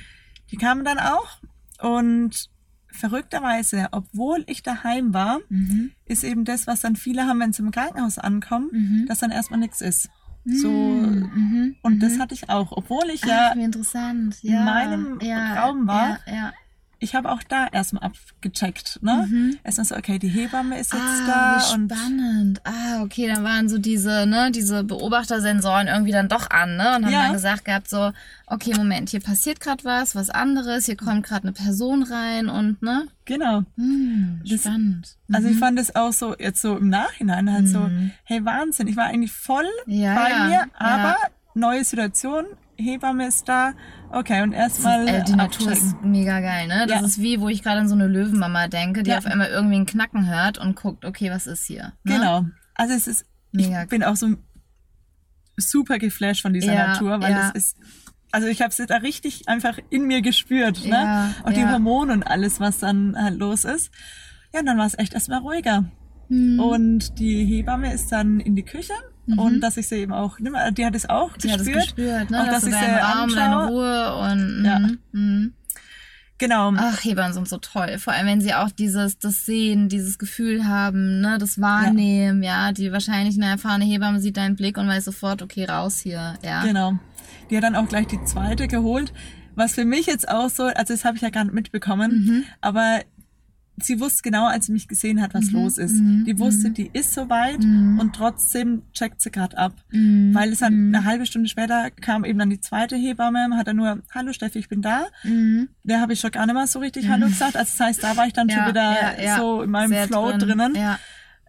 [0.52, 1.40] Die kamen dann auch
[1.82, 2.50] und
[2.92, 5.92] verrückterweise, obwohl ich daheim war, Mhm.
[6.06, 9.06] ist eben das, was dann viele haben, wenn sie im Krankenhaus ankommen, Mhm.
[9.08, 10.10] dass dann erstmal nichts ist.
[10.46, 11.76] So, Mhm.
[11.82, 12.22] und das Mhm.
[12.22, 13.56] hatte ich auch, obwohl ich ja, Ach.
[14.44, 14.64] Ja.
[14.64, 16.20] meinem ja, Raum war.
[16.28, 16.54] Ja, ja.
[17.06, 19.26] Ich habe auch da erstmal abgecheckt, ne?
[19.30, 19.58] Mhm.
[19.64, 22.62] Erstmal so, okay, die Hebamme ist jetzt ah, da spannend.
[22.66, 26.96] Ah, okay, dann waren so diese, ne, diese Beobachtersensoren irgendwie dann doch an, ne?
[26.98, 27.24] Und haben Ja.
[27.24, 28.12] dann gesagt gehabt so,
[28.48, 32.82] okay, Moment, hier passiert gerade was, was anderes, hier kommt gerade eine Person rein und,
[32.82, 33.08] ne?
[33.26, 33.64] genau.
[33.78, 35.16] Hm, Das- spannend.
[35.32, 35.60] Also ich Mhm.
[35.60, 38.12] fand es auch so, jetzt so im Nachhinein halt so, Mhm.
[38.24, 41.18] hey Wahnsinn, ich war eigentlich voll Ja, bei mir, aber ja.
[41.56, 42.46] neue Situation,
[42.78, 43.74] Hebamme ist da,
[44.12, 45.90] okay, und erstmal äh, die Natur abchecken.
[45.90, 46.86] ist mega geil, ne?
[46.88, 47.06] Das Ja.
[47.06, 49.18] ist wie, wo ich gerade an so eine Löwenmama denke, die Ja.
[49.18, 51.94] auf einmal irgendwie einen Knacken hört und guckt, okay, was ist hier?
[52.04, 52.16] Ne?
[52.18, 52.46] Genau.
[52.74, 54.36] Also es ist, Mega ich bin auch so
[55.58, 57.50] super geflasht von dieser Ja, Natur, weil ja.
[57.50, 57.78] es ist,
[58.32, 61.34] also ich habe es da richtig einfach in mir gespürt, ne?
[61.44, 61.66] Auch die.
[61.66, 63.92] Hormone und alles, was dann halt los ist.
[64.54, 65.86] Ja, und dann war es echt erstmal ruhiger.
[66.28, 66.60] Hm.
[66.60, 68.94] Und die Hebamme ist dann in die Küche
[69.28, 71.40] und dass ich sie eben auch, ne, die hat es auch Mhm.
[71.44, 71.84] Die hat es gespürt.
[71.98, 72.42] gespürt, ne?
[72.42, 73.68] Auch, dass dass ich sie deine anschaue.
[73.70, 74.80] Ruhe und Ja.
[74.80, 75.54] mhm, mhm.
[76.38, 76.74] Genau.
[76.76, 77.98] Ach, Hebammen sind so toll.
[77.98, 82.74] Vor allem, wenn sie auch dieses, das Sehen, dieses Gefühl haben, ne, das Wahrnehmen, ja.
[82.74, 86.62] Die wahrscheinlich eine erfahrene Hebamme sieht deinen Blick und weiß sofort, okay, raus hier, ja.
[86.64, 86.96] Genau.
[87.50, 89.14] Die hat dann auch gleich die zweite geholt.
[89.56, 92.44] Was für mich jetzt auch so, also das habe ich ja gar nicht mitbekommen, Mhm.
[92.60, 93.00] aber
[93.82, 95.94] sie wusste genau, als sie mich gesehen hat, was Mhm, los ist.
[95.96, 96.74] mhm, Die wusste, mhm.
[96.76, 98.00] die ist soweit Mhm.
[98.00, 99.74] und trotzdem checkt sie gerade ab.
[99.92, 100.34] Mhm.
[100.34, 100.96] Weil es dann Mhm.
[100.96, 104.60] eine halbe Stunde später kam eben dann die zweite Hebamme, hat dann nur, hallo Steffi,
[104.60, 105.08] ich bin da.
[105.84, 107.58] Der habe ich schon gar nicht mehr so richtig Hallo gesagt.
[107.58, 109.38] Also das heißt, da war ich dann schon Ja, wieder ja, ja.
[109.38, 110.40] so in meinem Sehr Flow drin.
[110.40, 110.78] drinnen.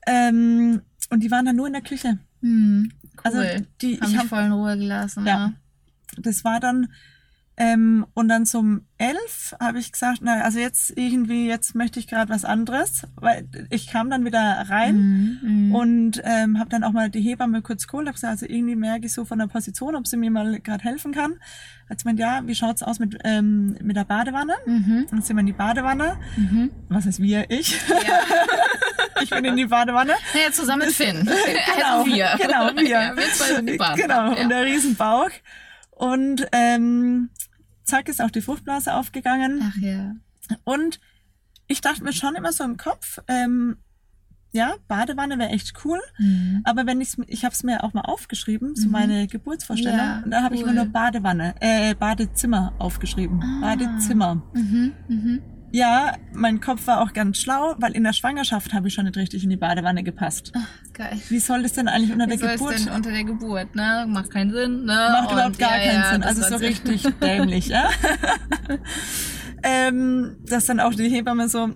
[0.06, 2.18] Ähm, und die waren dann nur in der Küche.
[2.40, 2.92] Mhm.
[3.02, 3.20] Cool.
[3.24, 5.26] Also die, Haben ich habe voll in Ruhe gelassen.
[5.26, 5.52] Ja.
[6.18, 6.88] das war dann
[7.58, 12.06] ähm, und dann zum elf habe ich gesagt, na also jetzt irgendwie jetzt möchte ich
[12.06, 15.38] gerade was anderes, weil ich kam dann wieder rein Mhm.
[15.42, 15.74] Mhm.
[15.74, 19.06] und ähm, habe dann auch mal die Hebamme kurz geholt, habe gesagt, also irgendwie merke
[19.06, 21.34] ich so von der Position, ob sie mir mal gerade helfen kann.
[21.88, 24.54] Als meint, ja, wie schaut's aus mit ähm, mit der Badewanne?
[24.66, 25.06] Mhm.
[25.10, 26.16] Dann sind wir in die Badewanne.
[26.36, 26.70] Mhm.
[26.88, 27.50] Was heißt wir?
[27.50, 27.72] Ich.
[27.88, 28.20] Ja.
[29.22, 30.12] Ich bin in die Badewanne.
[30.34, 31.24] Naja, zusammen mit Finn.
[31.74, 32.28] Genau, also wir.
[32.38, 32.86] genau, wir.
[32.86, 33.96] Ja, wir zwei sind die Bahn.
[33.96, 34.42] Genau, ja.
[34.42, 35.30] und der Riesenbauch.
[35.92, 37.30] Und ähm,
[37.86, 39.60] zack ist auch die Fruchtblase aufgegangen.
[39.62, 40.14] Ach ja.
[40.64, 41.00] Und
[41.66, 43.78] ich dachte mir schon immer so im Kopf, ähm,
[44.52, 46.00] ja, Badewanne wäre echt cool.
[46.18, 46.62] Mhm.
[46.64, 48.92] Aber wenn ich's, ich habe es mir auch mal aufgeschrieben, so Mhm.
[48.92, 50.68] meine Geburtsvorstellung, Ja, und da habe ich cool.
[50.68, 53.42] mir nur Badewanne, äh, Badezimmer aufgeschrieben.
[53.42, 53.60] Ah.
[53.60, 54.42] Badezimmer.
[54.54, 54.92] Mhm.
[55.72, 59.16] Ja, mein Kopf war auch ganz schlau, weil in der Schwangerschaft habe ich schon nicht
[59.16, 60.52] richtig in die Badewanne gepasst.
[60.94, 61.20] Geil.
[61.28, 62.86] Wie soll das denn eigentlich unter Wie der soll es Geburt?
[62.86, 64.06] denn unter der Geburt, ne?
[64.08, 65.08] Macht keinen Sinn, ne?
[65.12, 66.22] Macht Und überhaupt gar ja, keinen ja, Sinn.
[66.22, 67.90] Also so richtig dämlich, ja.
[69.62, 71.70] ähm, dass dann auch die Hebamme so,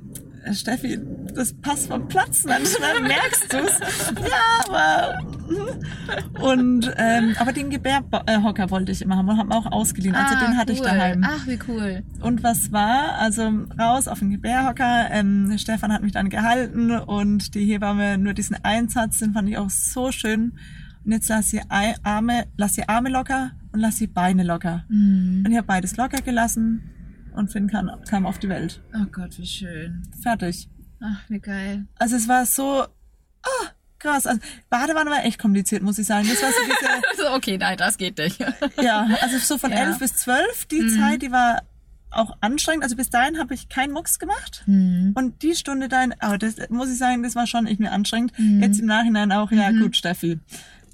[0.44, 0.98] "Äh, Steffi,
[1.34, 3.78] das passt vom Platz, manchmal merkst du's.
[4.30, 5.39] Ja, aber.
[6.40, 10.14] Und ähm, aber den Gebärhocker wollte ich immer haben und haben auch ausgeliehen.
[10.14, 10.86] Also Ah, den hatte ich cool.
[10.86, 11.24] daheim.
[11.26, 12.02] Ach, wie cool.
[12.20, 13.14] Und was war?
[13.18, 15.08] Also raus auf den Gebärhocker.
[15.10, 19.58] Ähm, Stefan hat mich dann gehalten und die Hebamme nur diesen Einsatz, den fand ich
[19.58, 20.52] auch so schön.
[21.04, 21.62] Und jetzt lass die
[22.02, 24.84] Arme, lass die Arme locker und lass die Beine locker.
[24.88, 25.42] Mhm.
[25.44, 26.82] Und ich habe beides locker gelassen
[27.34, 28.82] und Finn kam, kam auf die Welt.
[28.94, 30.02] Oh Gott, wie schön.
[30.22, 30.68] Fertig.
[31.02, 31.86] Ach, wie geil.
[31.98, 33.66] Also es war so ah,
[34.00, 34.26] krass.
[34.26, 36.26] Also Badewanne war echt kompliziert, muss ich sagen.
[36.28, 38.38] Das war so diese, So, okay, nein, das geht nicht.
[38.82, 39.78] ja, also so von Ja.
[39.78, 40.98] elf bis zwölf die Mhm.
[40.98, 41.62] Zeit, die war
[42.10, 42.82] auch anstrengend.
[42.82, 44.64] Also bis dahin habe ich keinen Mucks gemacht.
[44.66, 45.12] Mhm.
[45.14, 48.36] Und die Stunde dann, aber das muss ich sagen, das war schon irgendwie anstrengend.
[48.36, 48.60] Mhm.
[48.62, 49.80] Jetzt im Nachhinein auch, ja Mhm.
[49.80, 50.40] gut, Steffi.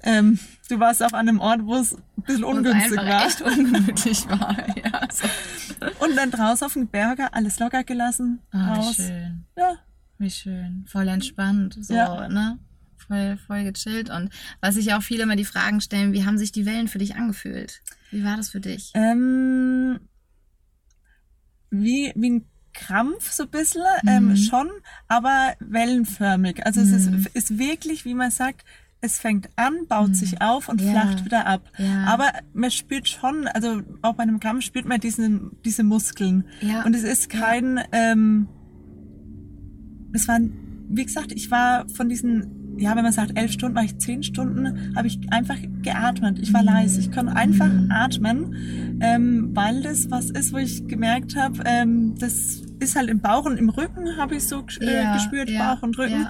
[0.03, 0.37] Ähm,
[0.69, 3.25] du warst auch an einem Ort, wo es ein bisschen ungünstig war.
[3.25, 4.55] echt ungemütlich war.
[4.77, 5.25] Ja, so.
[6.05, 8.39] Und dann draußen auf dem Berger alles locker gelassen.
[8.51, 9.45] Ah, wie schön.
[9.57, 9.75] Ja.
[10.19, 10.85] Wie schön.
[10.87, 11.77] Voll entspannt.
[11.81, 12.27] So, Ja.
[12.29, 12.59] ne?
[13.07, 14.09] Voll, voll gechillt.
[14.09, 14.29] Und
[14.61, 17.15] was sich auch viele immer die Fragen stellen, wie haben sich die Wellen für dich
[17.15, 17.81] angefühlt?
[18.11, 18.91] Wie war das für dich?
[18.95, 19.99] Ähm,
[21.69, 24.09] wie, wie ein Krampf so ein bisschen, Mhm.
[24.09, 24.69] ähm, schon,
[25.07, 26.65] aber wellenförmig.
[26.65, 27.25] Also es Mhm.
[27.25, 28.65] ist, ist wirklich, wie man sagt,
[29.01, 30.13] es fängt an, baut Mhm.
[30.15, 30.91] sich auf und Ja.
[30.91, 31.71] flacht wieder ab.
[31.77, 32.05] Ja.
[32.05, 36.45] Aber man spürt schon, also auch bei einem Krampf spürt man diesen, diese Muskeln.
[36.61, 36.83] Ja.
[36.83, 38.47] Und es ist kein, ähm,
[40.13, 40.51] es waren,
[40.89, 44.23] wie gesagt, ich war von diesen, ja, wenn man sagt elf Stunden, war ich zehn
[44.23, 46.39] Stunden, habe ich einfach geatmet.
[46.39, 46.99] Ich war leise.
[46.99, 52.61] Ich konnte einfach atmen, ähm, weil das was ist, wo ich gemerkt habe, ähm, das
[52.79, 55.83] ist halt im Bauch und im Rücken habe ich so äh, Ja, gespürt, ja, Bauch
[55.83, 56.21] und Rücken.
[56.21, 56.29] ja.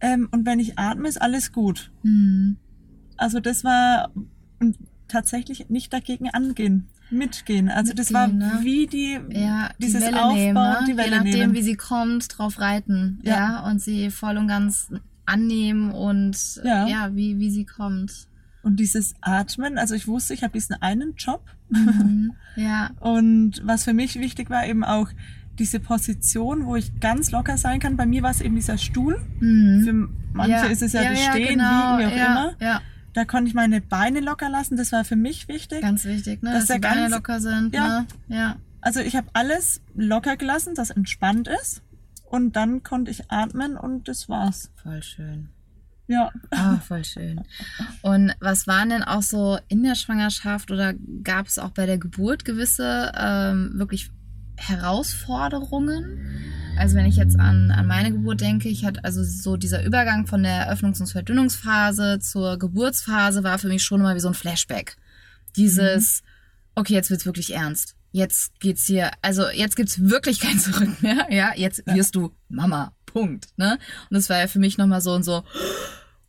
[0.00, 1.90] Ähm, und wenn ich atme, ist alles gut.
[2.02, 2.56] Mhm.
[3.16, 4.10] Also das war
[4.60, 4.76] und
[5.08, 7.68] tatsächlich nicht dagegen angehen, mitgehen.
[7.68, 8.60] Also das war Mitgehen, ne?
[8.62, 10.78] wie die Ja, die dieses Welle Aufbauen, nehmen, ne?
[10.88, 11.54] die Welle Je nachdem, nehmen.
[11.54, 13.18] wie sie kommt, drauf reiten.
[13.22, 13.34] Ja.
[13.36, 13.70] Ja.
[13.70, 14.88] Und sie voll und ganz
[15.30, 16.86] annehmen und Ja.
[16.86, 18.26] ja, wie, wie sie kommt.
[18.62, 21.42] Und dieses Atmen, also ich wusste, ich habe diesen einen Job.
[21.70, 22.32] Mhm.
[22.56, 22.90] Ja.
[23.00, 25.08] Und was für mich wichtig war, eben auch
[25.58, 27.96] diese Position, wo ich ganz locker sein kann.
[27.96, 29.18] Bei mir war es eben dieser Stuhl.
[29.40, 29.82] Mhm.
[29.84, 29.92] Für
[30.34, 30.62] manche Ja.
[30.64, 31.96] ist es ja, Ja, das Stehen, genau.
[31.96, 32.52] Liegen, wie auch Ja, immer.
[32.60, 32.80] Ja,
[33.14, 34.76] Da konnte ich meine Beine locker lassen.
[34.76, 35.80] Das war für mich wichtig.
[35.80, 36.52] ganz wichtig, ne?
[36.52, 37.74] Dass Dass, die Beine ganz- locker sind.
[37.74, 38.00] Ja.
[38.00, 38.06] Ne?
[38.28, 38.56] Ja.
[38.82, 41.82] Also ich habe alles locker gelassen, das entspannt ist.
[42.30, 44.70] Und dann konnte ich atmen und das war's.
[44.80, 45.48] Voll schön.
[46.06, 46.30] Ja.
[46.50, 47.40] Ah, voll schön.
[48.02, 51.98] Und was waren denn auch so in der Schwangerschaft oder gab es auch bei der
[51.98, 54.12] Geburt gewisse ähm, wirklich
[54.56, 56.20] Herausforderungen?
[56.78, 60.28] Also wenn ich jetzt an, an meine Geburt denke, ich hatte also so dieser Übergang
[60.28, 64.34] von der Öffnungs- und Verdünnungsphase zur Geburtsphase war für mich schon immer wie so ein
[64.34, 64.96] Flashback.
[65.56, 66.22] Dieses,
[66.76, 67.96] okay, jetzt wird's wirklich ernst.
[68.12, 71.26] Jetzt geht's hier, also jetzt gibt's wirklich kein Zurück mehr.
[71.30, 72.92] Ja, jetzt wirst du Mama.
[73.06, 73.48] Punkt.
[73.56, 73.78] Ne?
[74.08, 75.42] Und das war ja für mich nochmal so und so,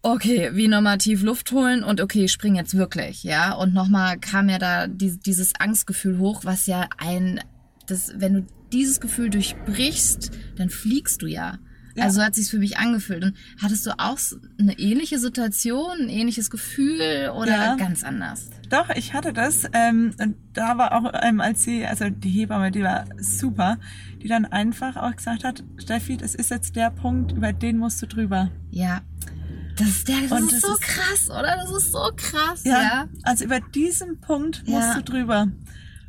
[0.02, 3.54] okay, wie nochmal tief Luft holen und okay, spring jetzt wirklich, ja.
[3.54, 7.40] Und nochmal kam ja da die, dieses Angstgefühl hoch, was ja ein,
[7.88, 11.60] das, wenn du dieses Gefühl durchbrichst, dann fliegst du ja.
[11.96, 12.06] Ja.
[12.06, 13.24] Also so hat sich's für mich angefühlt.
[13.24, 14.18] Und hattest du auch
[14.60, 17.76] eine ähnliche Situation, ein ähnliches Gefühl oder Ja.
[17.76, 18.50] ganz anders?
[18.72, 19.66] Doch, ich hatte das.
[19.74, 23.78] Ähm, und da war auch, ähm, als sie, also die Hebamme, die war super,
[24.24, 28.02] die dann einfach auch gesagt hat, Steffi, das ist jetzt der Punkt, über den musst
[28.02, 28.50] du drüber.
[28.70, 29.02] Ja.
[29.78, 31.56] Das ist, der, das Und ist das so ist- krass, oder?
[31.58, 33.08] Das ist so krass, Ja, ja.
[33.24, 34.96] also über diesen Punkt musst Ja.
[34.96, 35.48] du drüber.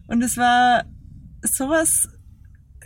[0.07, 0.85] Und es war
[1.43, 2.09] sowas,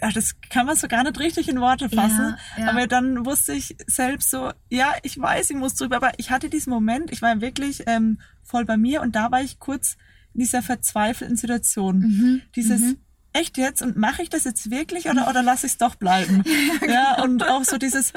[0.03, 2.37] ja, das kann man so gar nicht richtig in Worte fassen.
[2.57, 2.71] Ja, ja.
[2.71, 6.49] Aber dann wusste ich selbst so, ja, ich weiß, ich muss drüber, aber ich hatte
[6.51, 9.97] diesen Moment, ich war wirklich ähm, voll bei mir und da war ich kurz
[10.35, 11.99] in dieser verzweifelten Situation.
[11.99, 12.43] Mhm.
[12.55, 12.97] Dieses
[13.33, 16.43] echt jetzt und mache ich das jetzt wirklich oder oder lasse ich es doch bleiben?
[16.89, 18.13] ja, und auch so dieses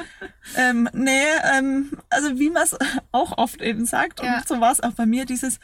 [0.56, 1.12] ähm, nee,
[1.58, 2.76] ähm, also wie man es
[3.12, 4.38] auch oft eben sagt Ja.
[4.38, 5.60] und so war es auch bei mir dieses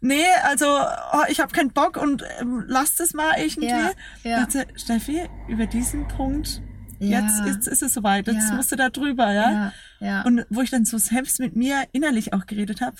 [0.00, 0.66] nee, also
[1.12, 3.68] oh, ich habe keinen Bock und ähm, lass das mal irgendwie.
[3.68, 3.90] Ja,
[4.24, 4.40] ja.
[4.40, 6.60] Jetzt, äh, Steffi, über diesen Punkt
[6.98, 7.20] Ja.
[7.20, 8.54] jetzt, jetzt ist es soweit, jetzt Ja.
[8.56, 9.50] musst du da drüber, ja?
[9.52, 10.22] Ja, ja.
[10.22, 12.96] Und wo ich dann so selbst mit mir innerlich auch geredet habe,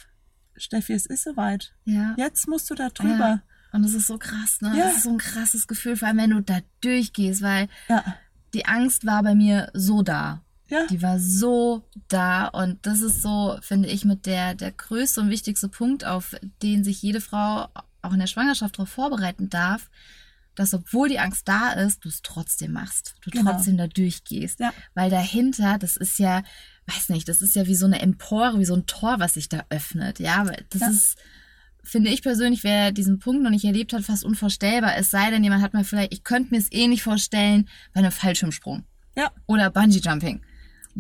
[0.57, 1.73] Steffi, es ist soweit.
[1.85, 2.15] ja.
[2.17, 3.43] Jetzt musst du da drüber.
[3.73, 4.73] Und das ist so krass, ne?
[4.77, 4.85] Ja.
[4.87, 8.03] Das ist so ein krasses Gefühl, vor allem wenn du da durchgehst, weil Ja.
[8.55, 10.43] die Angst war bei mir so da.
[10.71, 10.87] Ja.
[10.91, 15.31] Die war so da und das ist so, finde ich, mit der, der größte und
[15.31, 17.69] wichtigste Punkt, auf den sich jede Frau
[18.03, 19.89] auch in der Schwangerschaft darauf vorbereiten darf,
[20.55, 23.53] dass obwohl die Angst da ist, du es trotzdem machst, du Genau.
[23.53, 24.61] trotzdem da durchgehst.
[24.61, 24.73] Ja.
[24.95, 26.43] Weil dahinter, das ist ja,
[26.87, 29.49] weiß nicht, das ist ja wie so eine Empore, wie so ein Tor, was sich
[29.49, 30.19] da öffnet.
[30.19, 30.89] Ja, das Ja.
[30.91, 31.17] ist,
[31.85, 34.97] finde ich persönlich, wer diesen Punkt noch nicht erlebt hat, fast unvorstellbar.
[34.97, 38.01] Es sei denn, jemand hat mir vielleicht, ich könnte mir es eh nicht vorstellen, bei
[38.01, 38.85] einem Fallschirmsprung
[39.17, 39.31] Ja.
[39.47, 40.43] oder Bungee Jumping.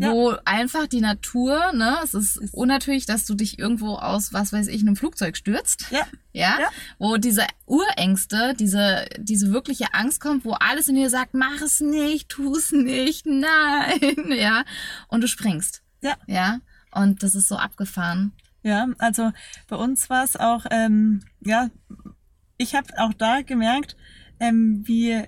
[0.01, 0.13] Ja.
[0.13, 4.69] Wo einfach die Natur, ne, es ist unnatürlich, dass du dich irgendwo aus, was weiß
[4.69, 5.87] ich, einem Flugzeug stürzt.
[5.91, 6.07] Ja.
[6.35, 6.57] Ja?
[6.61, 6.69] Ja.
[7.01, 11.81] Wo diese Urängste, diese, diese wirkliche Angst kommt, wo alles in dir sagt, mach es
[11.81, 14.63] nicht, tu es nicht, nein, ja.
[15.09, 15.83] Und du springst.
[16.01, 16.17] Ja.
[16.29, 16.61] Ja.
[16.93, 18.35] Und das ist so abgefahren.
[18.63, 19.33] Ja, also
[19.67, 21.71] bei uns war es auch, ähm, ja,
[22.57, 23.97] ich habe auch da gemerkt,
[24.39, 25.25] ähm, wie,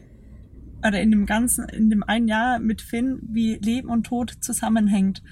[0.86, 5.22] oder in dem ganzen, in dem einen Jahr mit Finn, wie Leben und Tod zusammenhängt.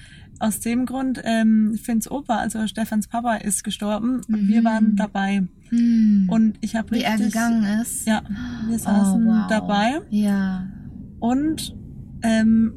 [0.41, 5.49] Aus dem Grund, ähm, Finns Opa, also Stefans Papa, ist gestorben und wir waren dabei.
[5.71, 8.07] Und ich habe Wie richtig, er gegangen ist.
[8.07, 8.23] ja,
[8.69, 9.47] wir saßen oh, wow.
[9.49, 10.67] dabei Ja.
[11.19, 11.75] und
[12.23, 12.73] ähm,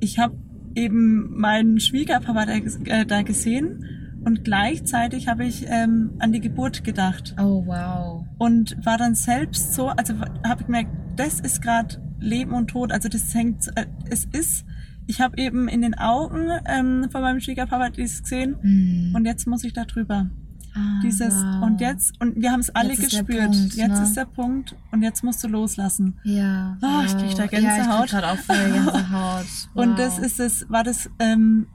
[0.00, 0.36] ich habe
[0.74, 3.84] eben meinen Schwiegerpapa da, äh, da gesehen
[4.24, 8.24] und gleichzeitig habe ich ähm, an die Geburt gedacht Oh, wow.
[8.38, 12.92] und war dann selbst so, also habe ich gemerkt, das ist gerade Leben und Tod,
[12.92, 14.64] also das hängt, äh, es ist,
[15.06, 19.12] ich habe eben in den Augen ähm, von meinem Schwiegerpapa dies gesehen Hm.
[19.14, 20.28] und jetzt muss ich da drüber.
[20.74, 21.62] Ah, Dieses wow.
[21.64, 23.50] und jetzt und wir haben es alle Jetzt gespürt.
[23.52, 24.02] Punkt, jetzt ne?
[24.02, 26.18] ist der Punkt und jetzt musst du loslassen.
[26.24, 26.76] Ja.
[26.82, 27.52] Oh, ich krieg da wow.
[27.52, 28.08] Ja, ich Gänsehaut.
[28.08, 29.46] krieg Gänsehaut.
[29.74, 29.96] Und Wow.
[29.96, 31.68] das ist es, war das, ähm,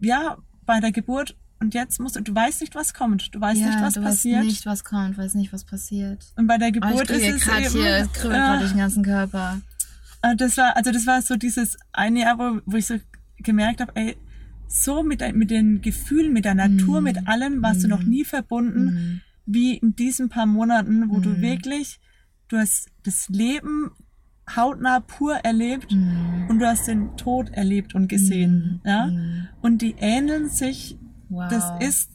[0.00, 1.36] ja, bei der Geburt.
[1.62, 3.32] Und jetzt musst du, du weißt nicht, was kommt.
[3.34, 4.38] Du weißt ja, nicht, was du passiert.
[4.38, 6.26] Weißt nicht, was kommt, weiß nicht, was passiert.
[6.36, 8.58] Und bei der Oh, ich Geburt ist es gerade eben, hier, es kribbelt ja, gerade
[8.60, 9.60] durch den ganzen Körper.
[10.22, 12.96] äh, das war, also das war so dieses eine Jahr, wo, wo ich so
[13.38, 14.16] gemerkt habe, ey,
[14.66, 17.04] so mit, mit den Gefühlen, mit der Natur, Mhm.
[17.04, 19.20] mit allem warst du noch nie verbunden, Mhm.
[19.46, 21.42] wie in diesen paar Monaten, wo du Mhm.
[21.42, 22.00] wirklich,
[22.48, 23.90] du hast das Leben
[24.56, 26.46] hautnah pur erlebt Mhm.
[26.48, 29.08] und du hast den Tod erlebt und gesehen, ja.
[29.60, 30.98] Und die ähneln sich
[31.32, 31.48] Wow.
[31.50, 32.10] das ist,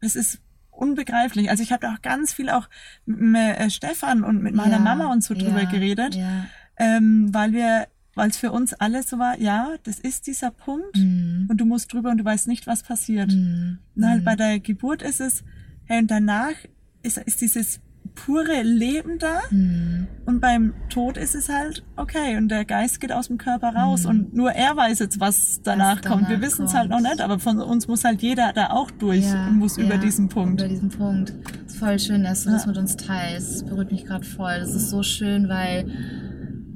[0.00, 1.50] das ist unbegreiflich.
[1.50, 2.68] Also ich habe da auch ganz viel auch
[3.04, 6.46] mit äh, Stefan und mit meiner Ja, Mama und so drüber ja, geredet, Ja.
[6.78, 10.96] ähm, weil wir, weil es für uns alle so war, ja, das ist dieser Punkt
[10.96, 11.46] Mhm.
[11.50, 13.30] und du musst drüber und du weißt nicht, was passiert.
[13.32, 13.78] Mhm.
[13.94, 15.44] Und halt bei der Geburt ist es,
[15.84, 16.54] hey, und danach
[17.02, 17.80] ist, ist dieses
[18.14, 20.06] pure Leben da Mhm.
[20.26, 24.04] und beim Tod ist es halt, okay, und der Geist geht aus dem Körper raus
[24.06, 26.04] und nur er weiß jetzt, was danach Mhm.
[26.04, 26.28] Was kommt.
[26.28, 28.90] Wir danach wissen es halt noch nicht, aber von uns muss halt jeder da auch
[28.90, 30.60] durch Ja, und muss über ja, diesen Punkt.
[30.60, 31.32] Über diesen Punkt.
[31.66, 32.68] ist voll schön, dass du das Ja.
[32.68, 33.54] mit uns teilst.
[33.54, 34.58] Das berührt mich gerade voll.
[34.60, 35.86] Das ist so schön, weil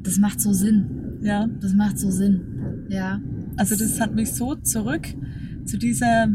[0.03, 1.19] das macht so Sinn.
[1.23, 2.87] Ja, Das macht so Sinn.
[2.89, 3.21] Ja.
[3.57, 5.07] also das hat mich so zurück
[5.65, 6.29] zu dieser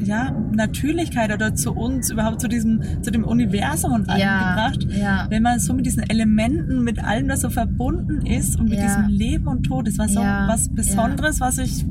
[0.00, 4.86] ja, Natürlichkeit oder zu uns, überhaupt zu diesem, zu dem Universum und allem Ja, gebracht.
[4.92, 5.26] ja.
[5.30, 8.86] Wenn man so mit diesen Elementen, mit allem, das so verbunden ist und mit Ja.
[8.86, 11.84] diesem Leben und Tod, das war so was Besonderes, was ich,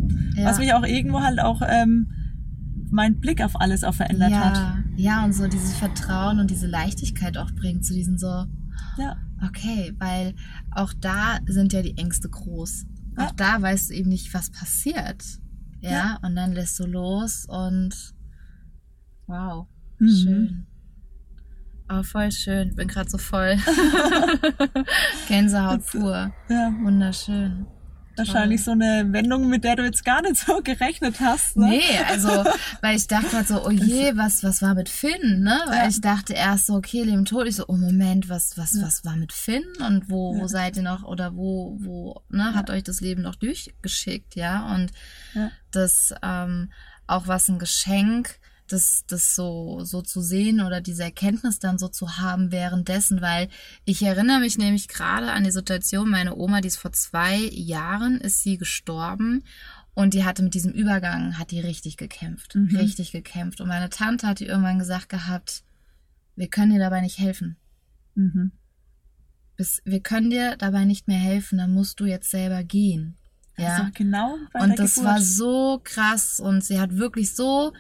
[0.43, 2.08] was mich auch irgendwo halt auch ähm,
[2.89, 4.58] mein Blick auf alles auch verändert hat.
[4.96, 8.46] ja, und so dieses Vertrauen und diese Leichtigkeit auch bringt zu diesen so,
[8.98, 10.34] Ja, okay, weil
[10.72, 12.86] auch da sind ja die Ängste groß.
[13.18, 15.24] Auch da weißt du eben nicht, was passiert.
[15.82, 16.19] Ja, Ja.
[16.23, 17.93] und dann lässt du los und
[19.28, 19.67] wow,
[19.99, 20.09] Mhm.
[20.09, 20.67] schön.
[21.89, 22.75] Oh, voll schön.
[22.75, 23.55] Bin gerade so voll.
[25.28, 26.32] Gänsehaut pur.
[26.49, 26.73] ja.
[26.84, 27.65] Wunderschön.
[28.18, 31.55] Wahrscheinlich so eine Wendung, mit der du jetzt gar nicht so gerechnet hast.
[31.57, 31.68] Ne?
[31.70, 32.30] Nee, also,
[32.82, 35.59] weil ich dachte halt so, oh je, was, was war mit Finn, ne?
[35.68, 35.88] Weil Ja.
[35.88, 37.47] ich dachte erst so, okay, Leben tot.
[37.47, 38.84] Ich so, oh Moment, was, was, Ja.
[38.84, 39.63] was war mit Finn?
[39.86, 40.47] Und wo, wo Ja.
[40.47, 44.74] seid ihr noch, oder wo, wo, ne, hat euch das Leben noch durchgeschickt, ja?
[44.76, 44.91] Und
[45.72, 46.72] das, ähm,
[47.07, 51.88] auch was ein Geschenk, das, das so, so zu sehen oder diese Erkenntnis dann so
[51.88, 53.49] zu haben währenddessen, weil
[53.86, 58.20] ich erinnere mich nämlich gerade an die Situation, meine Oma, die ist vor zwei Jahren,
[58.22, 59.43] ist sie gestorben
[59.93, 62.76] und die hatte mit diesem Übergang, hat die richtig gekämpft, Mhm.
[62.76, 63.61] richtig gekämpft.
[63.61, 65.63] Und meine Tante hat die irgendwann gesagt gehabt,
[66.36, 67.55] wir können dir dabei nicht helfen.
[68.15, 68.51] Mhm.
[69.55, 73.15] Bis, wir können dir dabei nicht mehr helfen, dann musst du jetzt selber gehen.
[73.57, 73.78] Ja.
[73.78, 75.09] Also genau Und das Geburt.
[75.13, 77.74] war so krass und sie hat wirklich so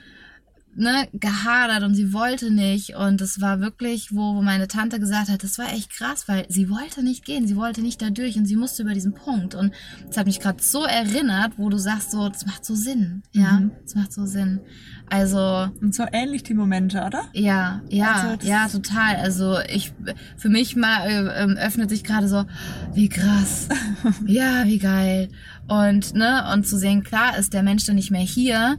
[0.77, 2.95] ne, gehadert und sie wollte nicht.
[2.95, 6.45] Und es war wirklich, wo, wo meine Tante gesagt hat, das war echt krass, weil
[6.49, 9.55] sie wollte nicht gehen, sie wollte nicht da durch und sie musste über diesen Punkt.
[9.55, 9.73] Und
[10.07, 13.23] das hat mich gerade so erinnert, wo du sagst, so, das macht so Sinn.
[13.33, 13.71] Ja, Mhm.
[13.83, 14.61] das macht so Sinn.
[15.09, 17.23] Also, Und so ähnlich die Momente, oder?
[17.33, 19.15] ja, ja, Also das- ja, total.
[19.15, 19.93] Also ich,
[20.35, 22.43] für mich mal äh, ähm, öffnet sich gerade so,
[22.93, 23.69] wie krass,
[24.25, 25.29] ja, wie geil.
[25.67, 28.77] Und ne, und zu sehen, klar ist der Mensch dann nicht mehr hier.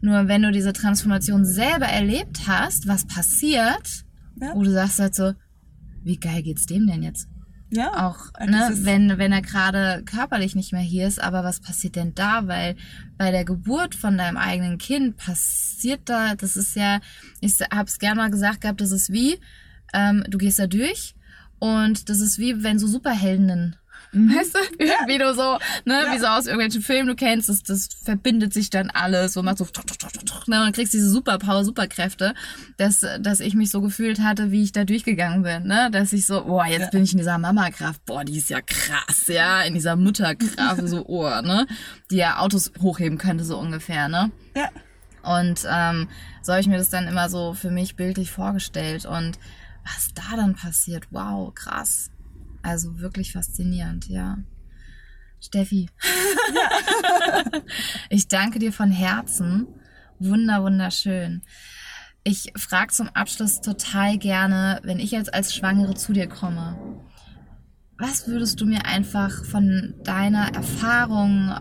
[0.00, 4.04] Nur wenn du diese Transformation selber erlebt hast, was passiert,
[4.40, 4.54] Ja.
[4.54, 5.32] wo du sagst halt so,
[6.04, 7.28] wie geil geht's dem denn jetzt?
[7.70, 8.06] Ja.
[8.06, 12.14] Auch, ne, wenn, wenn er gerade körperlich nicht mehr hier ist, aber was passiert denn
[12.14, 12.46] da?
[12.46, 12.76] Weil
[13.18, 17.00] bei der Geburt von deinem eigenen Kind passiert da, das ist ja,
[17.40, 19.40] ich hab's gern mal gesagt gehabt, das ist wie,
[19.92, 21.16] ähm, du gehst da durch
[21.58, 23.74] und das ist wie, wenn so Superheldinnen
[24.12, 26.12] Weißt du, wie, wie du so, ne, Ja.
[26.14, 29.58] wie so aus irgendwelchen Filmen du kennst, das, das verbindet sich dann alles und macht
[29.58, 32.32] so, tuck, tuck, tuck, tuck, ne, und kriegst diese Superpower, Superkräfte,
[32.78, 36.24] dass, dass ich mich so gefühlt hatte, wie ich da durchgegangen bin, ne, dass ich
[36.24, 36.90] so, boah, jetzt Ja.
[36.90, 41.04] bin ich in dieser Mama-Kraft, boah, die ist ja krass, ja, in dieser Mutterkraft, so,
[41.06, 41.66] oh, ne,
[42.10, 44.30] die ja Autos hochheben könnte, so ungefähr, ne.
[44.54, 44.70] ja.
[45.22, 46.08] Und ähm,
[46.40, 49.06] so habe ich mir das dann immer so für mich bildlich vorgestellt.
[49.06, 49.40] Und
[49.84, 52.10] was da dann passiert, wow, krass.
[52.66, 54.38] Also wirklich faszinierend, ja.
[55.40, 55.88] Steffi.
[58.10, 59.68] ich danke dir von Herzen.
[60.18, 61.42] Wunder, wunderschön.
[62.24, 66.76] Ich frage zum Abschluss total gerne, wenn ich jetzt als Schwangere zu dir komme,
[67.98, 71.54] was würdest du mir einfach von deiner Erfahrung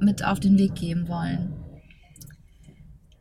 [0.00, 1.52] mit auf den Weg geben wollen?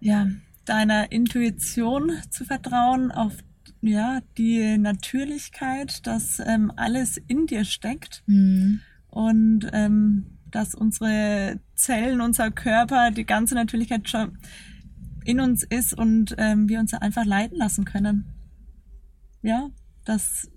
[0.05, 0.27] ja,
[0.65, 3.33] deiner Intuition zu vertrauen, auf
[3.85, 8.81] ja, die Natürlichkeit, dass ähm, alles in dir steckt Mhm.
[9.07, 14.37] und ähm, dass unsere Zellen, unser Körper, die ganze Natürlichkeit schon
[15.25, 18.25] in uns ist und ähm, wir uns einfach leiten lassen können.
[19.41, 19.69] Ja,
[20.05, 20.49] dass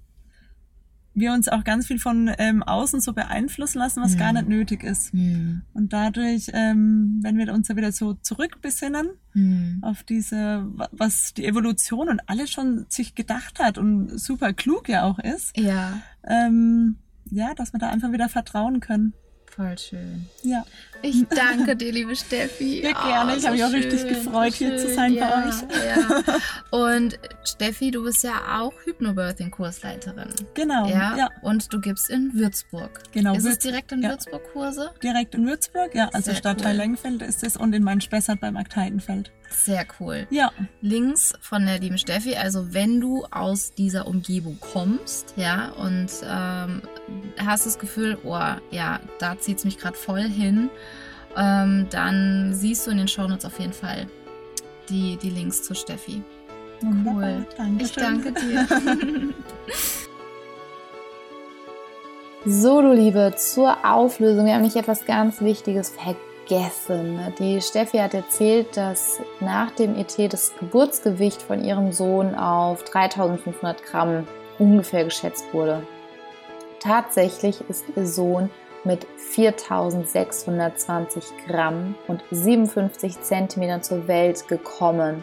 [1.20, 4.18] wir uns auch ganz viel von ähm, außen so beeinflussen lassen, was Mhm.
[4.18, 5.12] gar nicht nötig ist.
[5.14, 5.62] Mhm.
[5.74, 9.78] Und dadurch, ähm, wenn wir uns da wieder so zurückbesinnen Mhm.
[9.82, 14.88] auf diese, wa- was die Evolution und alles schon sich gedacht hat und super klug
[14.88, 16.96] ja auch ist, Ja, ähm,
[17.30, 19.12] ja, dass wir da einfach wieder vertrauen können.
[19.58, 20.26] Voll schön.
[20.42, 20.64] Ja.
[21.02, 22.82] Ich danke dir, liebe Steffi.
[22.88, 23.36] Ja, gerne.
[23.36, 25.54] Ich habe mich auch richtig gefreut, hier zu sein bei ja, euch.
[25.84, 26.38] Ja.
[26.70, 30.30] Und Steffi, du bist ja auch Hypnobirthing-Kursleiterin.
[30.54, 30.86] Genau.
[30.88, 31.16] Ja?
[31.16, 31.28] Ja.
[31.42, 33.00] Und du gibst in Würzburg.
[33.12, 34.02] Genau, Ist es Würz- direkt in.
[34.02, 34.92] Würzburg Kurse?
[35.02, 36.78] Direkt in Würzburg, ja, also Sehr Stadtteil cool.
[36.78, 39.32] Lengfeld ist es und in meinem Spessart beim Akteitenfeld.
[39.50, 40.26] Sehr cool.
[40.30, 42.36] Ja, Links von der lieben Steffi.
[42.36, 46.82] Also wenn du aus dieser Umgebung kommst, ja, und ähm,
[47.38, 48.38] hast das Gefühl, oh,
[48.70, 50.70] ja, da zieht's mich gerade voll hin,
[51.36, 54.06] ähm, dann siehst du in den Shownotes auf jeden Fall
[54.88, 56.22] die, die Links zu Steffi.
[56.80, 57.44] wunderbar.
[57.56, 57.86] Dankeschön.
[57.86, 58.66] Ich danke dir.
[62.50, 64.46] So, du Liebe, zur Auflösung.
[64.46, 65.90] Wir haben nicht etwas ganz Wichtiges
[66.48, 67.20] vergessen.
[67.38, 73.84] Die Steffi hat erzählt, dass nach dem ET das Geburtsgewicht von ihrem Sohn auf 3500
[73.84, 74.26] Gramm
[74.58, 75.82] ungefähr geschätzt wurde.
[76.80, 78.48] Tatsächlich ist ihr Sohn
[78.84, 85.22] mit 4620 Gramm und 57 Zentimetern zur Welt gekommen.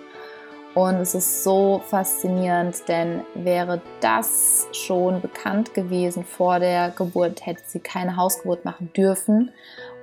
[0.73, 7.61] Und es ist so faszinierend, denn wäre das schon bekannt gewesen vor der Geburt, hätte
[7.65, 9.53] sie keine Hausgeburt machen dürfen.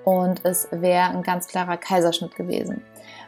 [0.04, 2.82] Und es wäre ein ganz klarer Kaiserschnitt gewesen,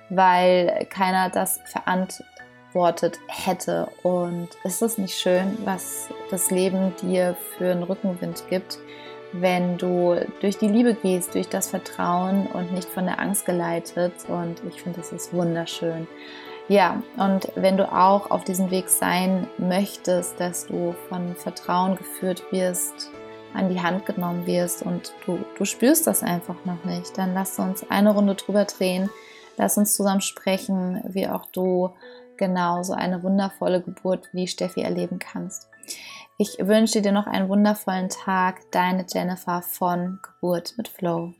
[0.09, 3.89] weil keiner das verantwortet hätte.
[4.03, 8.79] Und ist es nicht schön, was das Leben dir für einen Rückenwind gibt,
[9.33, 14.13] wenn du durch die Liebe gehst, durch das Vertrauen und nicht von der Angst geleitet.
[14.29, 16.07] Und ich finde, das ist wunderschön.
[16.69, 22.43] Ja, und wenn du auch auf diesem Weg sein möchtest, dass du von Vertrauen geführt
[22.53, 23.11] wirst,
[23.55, 27.59] an die Hand genommen wirst und du, du spürst das einfach noch nicht, dann lass
[27.59, 29.11] uns eine Runde drüber drehen.
[29.57, 31.91] Lass uns zusammen sprechen, wie auch du
[32.37, 35.69] genau so eine wundervolle Geburt wie Steffi erleben kannst.
[36.37, 38.71] Ich wünsche dir noch einen wundervollen Tag.
[38.73, 41.35] Deine Jennifer von Geburt mit Flow.